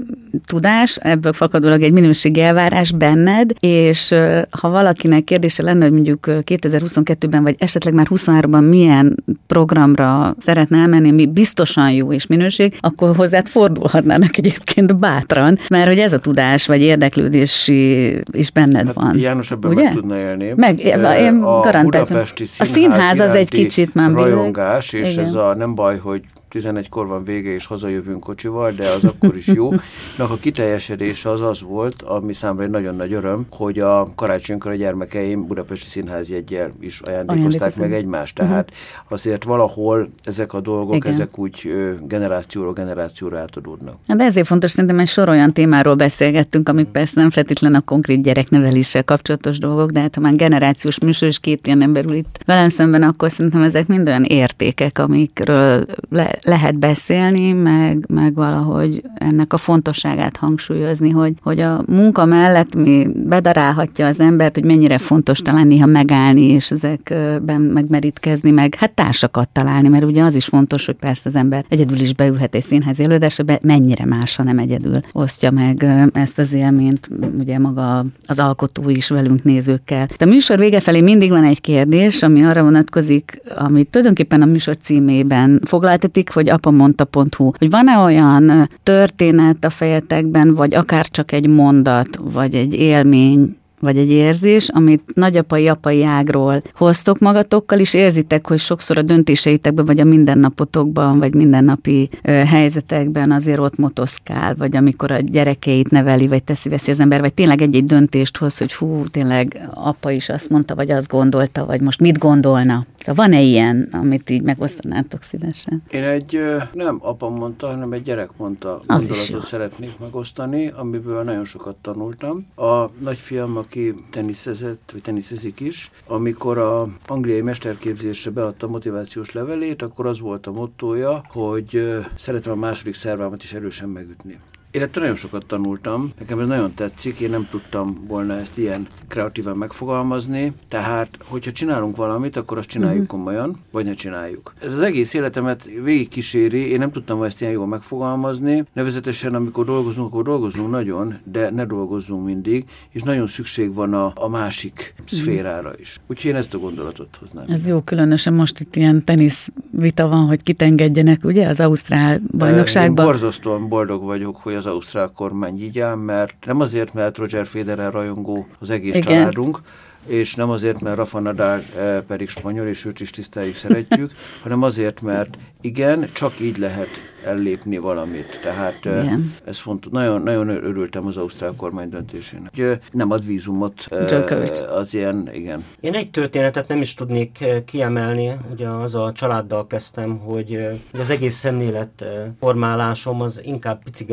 [0.46, 4.14] tudás, ebből fakadólag egy minőségi elvárás benned, és
[4.60, 11.08] ha valakinek kérdése lenne, hogy mondjuk 2022-ben, vagy esetleg már 23-ban milyen programra szeretne elmenni,
[11.08, 16.66] ami biztosan jó és minőség, akkor hozzád fordulhatnának egyébként bátran, mert hogy ez a tudás,
[16.66, 19.18] vagy érdeklődési is benned hát van.
[19.18, 19.82] János ebben ugye?
[19.82, 20.52] meg tudna élni.
[20.56, 22.22] Meg, én a garantáltam.
[22.58, 25.24] A színház az egy kicsit már rajongás, és Igen.
[25.24, 26.22] ez a nem baj, hogy
[26.60, 29.70] 11-kor van vége, és hazajövünk kocsival, de az akkor is jó.
[30.18, 34.70] Nak a kiteljesedése az az volt, ami számomra egy nagyon nagy öröm, hogy a karácsonykor
[34.70, 38.38] a gyermekeim Budapesti Színház jegyel is ajándékozták meg egymást.
[38.38, 38.48] Mhm.
[38.48, 39.12] Tehát uh-huh.
[39.12, 41.12] azért valahol ezek a dolgok, Igen.
[41.12, 41.74] ezek úgy
[42.06, 43.94] generációról generációra átadódnak.
[44.08, 47.80] Hát de ezért fontos, szerintem egy sor olyan témáról beszélgettünk, amik persze nem feltétlen a
[47.80, 52.14] konkrét gyerekneveléssel kapcsolatos dolgok, de hát ha már generációs műsor és két ilyen ember ül
[52.14, 58.34] itt velem szemben, akkor szerintem ezek mind olyan értékek, amikről le, lehet beszélni, meg, meg
[58.34, 64.64] valahogy ennek a fontosságát hangsúlyozni, hogy, hogy a munka mellett mi bedarálhatja az embert, hogy
[64.64, 70.34] mennyire fontos talán néha megállni, és ezekben megmerítkezni, meg hát társakat találni, mert ugye az
[70.34, 74.42] is fontos, hogy persze az ember egyedül is beülhet egy színház előadásba, mennyire más, ha
[74.42, 80.08] nem egyedül osztja meg ezt az élményt, ugye maga az alkotó is velünk nézőkkel.
[80.18, 84.46] De a műsor vége felé mindig van egy kérdés, ami arra vonatkozik, amit tulajdonképpen a
[84.46, 91.46] műsor címében foglaltatik, hogy apamondta.hu, hogy van-e olyan történet a fejetekben, vagy akár csak egy
[91.46, 93.56] mondat, vagy egy élmény,
[93.86, 99.84] vagy egy érzés, amit nagyapai, apai ágról hoztok magatokkal, és érzitek, hogy sokszor a döntéseitekben,
[99.84, 106.26] vagy a mindennapotokban, vagy mindennapi ö, helyzetekben azért ott motoszkál, vagy amikor a gyerekeit neveli,
[106.26, 110.28] vagy teszi veszi az ember, vagy tényleg egy-egy döntést hoz, hogy fú, tényleg apa is
[110.28, 112.86] azt mondta, vagy azt gondolta, vagy most mit gondolna.
[112.98, 115.82] Szóval van-e ilyen, amit így megosztanátok szívesen?
[115.90, 116.40] Én egy,
[116.72, 122.46] nem apa mondta, hanem egy gyerek mondta, gondolatot szeretnék megosztani, amiből nagyon sokat tanultam.
[122.56, 123.75] A nagyfiam, aki
[124.10, 130.52] teniszezett, vagy teniszezik is, amikor a angliai mesterképzésre beadta motivációs levelét, akkor az volt a
[130.52, 134.38] mottója, hogy szeretem a második szervámat is erősen megütni
[134.76, 138.86] Én ettől nagyon sokat tanultam, nekem ez nagyon tetszik, én nem tudtam volna ezt ilyen
[139.08, 143.18] kreatívan megfogalmazni, tehát hogyha csinálunk valamit, akkor azt csináljuk uh-huh.
[143.18, 144.54] komolyan, vagy ne csináljuk.
[144.62, 149.64] Ez az egész életemet végig kíséri, én nem tudtam ezt ilyen jól megfogalmazni, nevezetesen amikor
[149.64, 154.94] dolgozunk, akkor dolgozunk nagyon, de ne dolgozzunk mindig, és nagyon szükség van a, a másik
[154.98, 155.18] uh-huh.
[155.18, 155.96] szférára is.
[156.06, 157.44] Úgyhogy én ezt a gondolatot hoznám.
[157.48, 163.04] Ez jó, különösen most itt ilyen tenisz vita van, hogy kitengedjenek, ugye, az Ausztrál bajnokságban.
[163.04, 167.46] Én borzasztóan boldog vagyok, hogy az Ausztrál kormány így áll, mert nem azért, mert Roger
[167.46, 169.02] Federer rajongó az egész Igen.
[169.02, 169.60] családunk,
[170.06, 174.62] és nem azért, mert Rafa Nadal eh, pedig spanyol, és őt is tiszteljük, szeretjük, hanem
[174.62, 176.88] azért, mert igen, csak így lehet
[177.24, 178.40] ellépni valamit.
[178.42, 179.34] Tehát eh, igen.
[179.44, 179.92] ez fontos.
[179.92, 182.50] Nagyon, nagyon örültem az Ausztrál kormány döntésének.
[182.56, 185.64] Hogy nem ad vízumot eh, az ilyen, igen.
[185.80, 191.36] Én egy történetet nem is tudnék kiemelni, ugye az a családdal kezdtem, hogy az egész
[191.36, 192.04] szemlélet
[192.40, 194.04] formálásom az inkább pici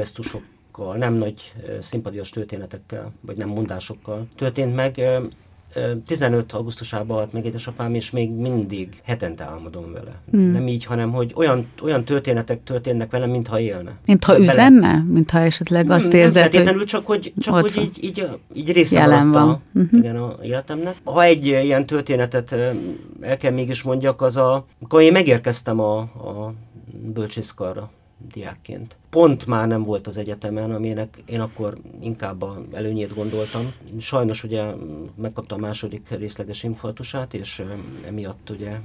[0.98, 5.02] nem nagy szimpadias történetekkel, vagy nem mondásokkal történt meg.
[6.06, 10.22] 15 augusztusában halt meg édesapám, és még mindig hetente álmodom vele.
[10.32, 10.52] Hmm.
[10.52, 13.92] Nem így, hanem hogy olyan, olyan történetek történnek velem, mintha élne.
[14.06, 15.04] Mintha üzenne?
[15.08, 16.86] Mintha esetleg azt nem, érzed, nem hogy...
[16.86, 19.50] csak hogy, csak hogy így, így, így része Jelen van.
[19.50, 20.00] A, uh-huh.
[20.00, 20.96] igen, a életemnek.
[21.04, 22.52] Ha egy ilyen történetet
[23.22, 26.54] el kell mégis mondjak, az a, amikor én megérkeztem a, a
[27.14, 27.90] bölcsészkarra,
[28.32, 28.98] diákként.
[29.10, 33.74] Pont már nem volt az egyetemen, aminek én akkor inkább a előnyét gondoltam.
[34.00, 34.64] Sajnos ugye
[35.16, 37.64] megkapta a második részleges infarktusát, és
[38.06, 38.80] emiatt ugye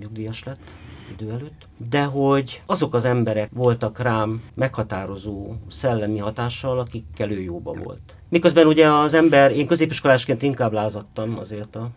[0.00, 0.72] nyugdíjas lett
[1.12, 7.72] idő előtt, de hogy azok az emberek voltak rám meghatározó szellemi hatással, akikkel ő jóba
[7.72, 8.16] volt.
[8.32, 11.90] Miközben ugye az ember, én középiskolásként inkább lázadtam azért a,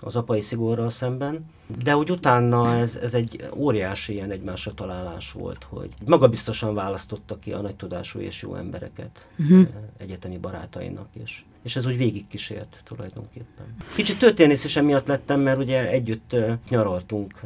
[0.00, 1.46] az apai szigorral szemben,
[1.82, 7.52] de úgy utána ez, ez egy óriási ilyen egymásra találás volt, hogy magabiztosan választotta ki
[7.52, 9.66] a nagy tudású és jó embereket uh-huh.
[9.98, 13.74] egyetemi barátainak, és, és ez úgy végigkísért tulajdonképpen.
[13.94, 16.36] Kicsit történész is emiatt lettem, mert ugye együtt
[16.68, 17.40] nyaraltunk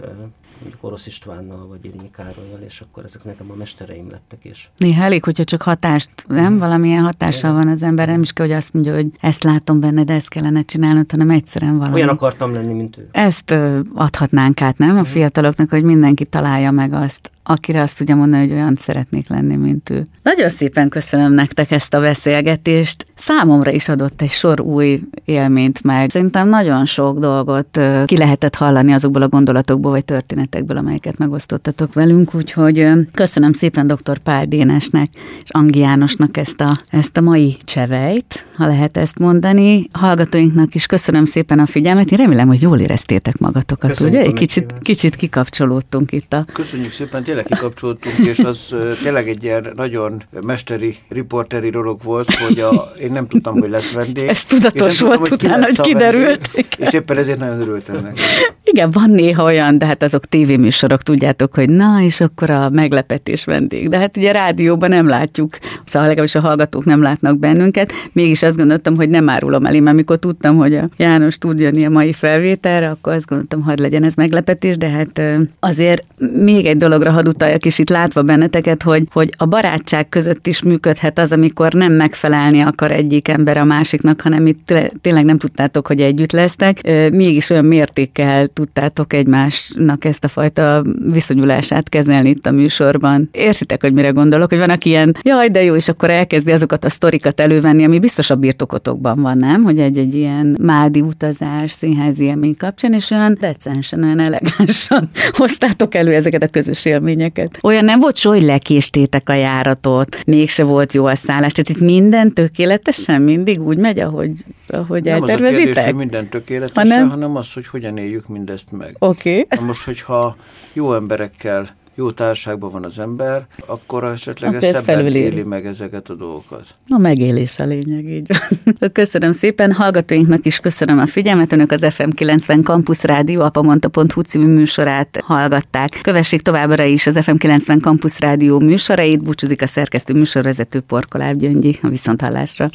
[0.62, 4.70] mondjuk Orosz Istvánnal, vagy Irényi Károlyal, és akkor ezek nekem a mestereim lettek is.
[4.76, 6.58] Néha elég, hogyha csak hatást, nem?
[6.58, 10.04] Valamilyen hatással van az ember, nem is kell, hogy azt mondja, hogy ezt látom benne,
[10.04, 11.94] de ezt kellene csinálnod, hanem egyszerűen valami.
[11.94, 13.08] Olyan akartam lenni, mint ő.
[13.12, 13.54] Ezt
[13.94, 14.96] adhatnánk át, nem?
[14.96, 19.56] A fiataloknak, hogy mindenki találja meg azt, akire azt tudja mondani, hogy olyan szeretnék lenni,
[19.56, 20.02] mint ő.
[20.22, 23.06] Nagyon szépen köszönöm nektek ezt a beszélgetést.
[23.14, 26.10] Számomra is adott egy sor új élményt meg.
[26.10, 32.34] Szerintem nagyon sok dolgot ki lehetett hallani azokból a gondolatokból vagy történetekből, amelyeket megosztottatok velünk,
[32.34, 34.18] úgyhogy köszönöm szépen dr.
[34.18, 35.10] Pál Dénesnek
[35.42, 39.88] és Angi Jánosnak ezt a, ezt a mai csevejt, ha lehet ezt mondani.
[39.92, 42.10] Hallgatóinknak is köszönöm szépen a figyelmet.
[42.10, 44.24] Én remélem, hogy jól éreztétek magatokat, Köszönjük ugye?
[44.24, 46.44] Egy kicsit, kicsit kikapcsolódtunk itt a...
[46.52, 52.60] Köszönjük szépen, tényleg kikapcsolódtunk, és az tényleg egy ilyen nagyon mesteri, riporteri dolog volt, hogy
[52.60, 54.28] a, én nem tudtam, hogy lesz vendég.
[54.28, 56.50] Ez tudatos volt tudtam, hogy utána, hogy kiderült.
[56.52, 58.20] Vendég, és éppen ezért nagyon örültem neki.
[58.64, 63.44] Igen, van néha olyan, de hát azok tévéműsorok, tudjátok, hogy na, és akkor a meglepetés
[63.44, 63.88] vendég.
[63.88, 67.92] De hát ugye rádióban nem látjuk, szóval legalábbis a hallgatók nem látnak bennünket.
[68.12, 71.84] Mégis azt gondoltam, hogy nem árulom el, mert amikor tudtam, hogy a János tud jönni
[71.84, 75.22] a mai felvételre, akkor azt gondoltam, hogy legyen ez meglepetés, de hát
[75.60, 80.46] azért még egy dologra hadd utaljak, és itt látva benneteket, hogy, hogy a barátság között
[80.46, 85.38] is működhet az, amikor nem megfelelni akar egyik ember a másiknak, hanem itt tényleg nem
[85.38, 86.80] tudtátok, hogy együtt lesztek,
[87.12, 90.82] mégis olyan mértékkel tudtátok egymásnak ezt a fajta
[91.12, 93.28] viszonyulását kezelni itt a műsorban.
[93.32, 96.84] Érzitek, hogy mire gondolok, hogy van, aki ilyen, jaj, de jó, és akkor elkezdi azokat
[96.84, 99.62] a sztorikat elővenni, ami biztos a birtokotokban van, nem?
[99.62, 106.14] Hogy egy-egy ilyen mádi utazás, színházi élmény kapcsán, és olyan decensen, olyan elegánsan hoztátok elő
[106.14, 107.58] ezeket a közös élményeket.
[107.62, 112.32] Olyan nem volt hogy lekéstétek a járatot, mégse volt jó a szállás, tehát itt minden
[112.32, 114.32] tökéletesen mindig úgy megy, ahogy,
[114.66, 115.70] ahogy nem eltervezitek?
[115.70, 118.96] Az a kérdés, minden tökéletesen, hanem, hanem az, hogy hogyan éljük mindezt meg.
[118.98, 119.46] Oké.
[119.50, 119.66] Okay.
[119.66, 120.36] most, hogyha
[120.72, 126.08] jó emberekkel jó társágban van az ember, akkor esetleg akkor ez szebben éli meg ezeket
[126.08, 126.66] a dolgokat.
[126.88, 128.26] A megélés a lényeg, így.
[128.92, 131.52] Köszönöm szépen, hallgatóinknak is köszönöm a figyelmet.
[131.52, 135.98] Önök az FM90 Campus Rádió apamonta.hu című műsorát hallgatták.
[136.02, 139.22] Kövessék továbbra is az FM90 Campus Rádió műsorait.
[139.22, 142.68] Búcsúzik a szerkesztő műsorvezető Porkoláb Gyöngyi a viszonthallásra.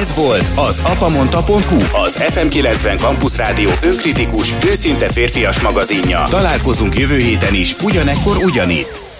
[0.00, 6.22] Ez volt az apamonta.hu, az FM90 Campus Rádió önkritikus, őszinte férfias magazinja.
[6.22, 7.76] Találkozunk jövő héten is,
[8.12, 9.11] ugyanekkor ugyanitt.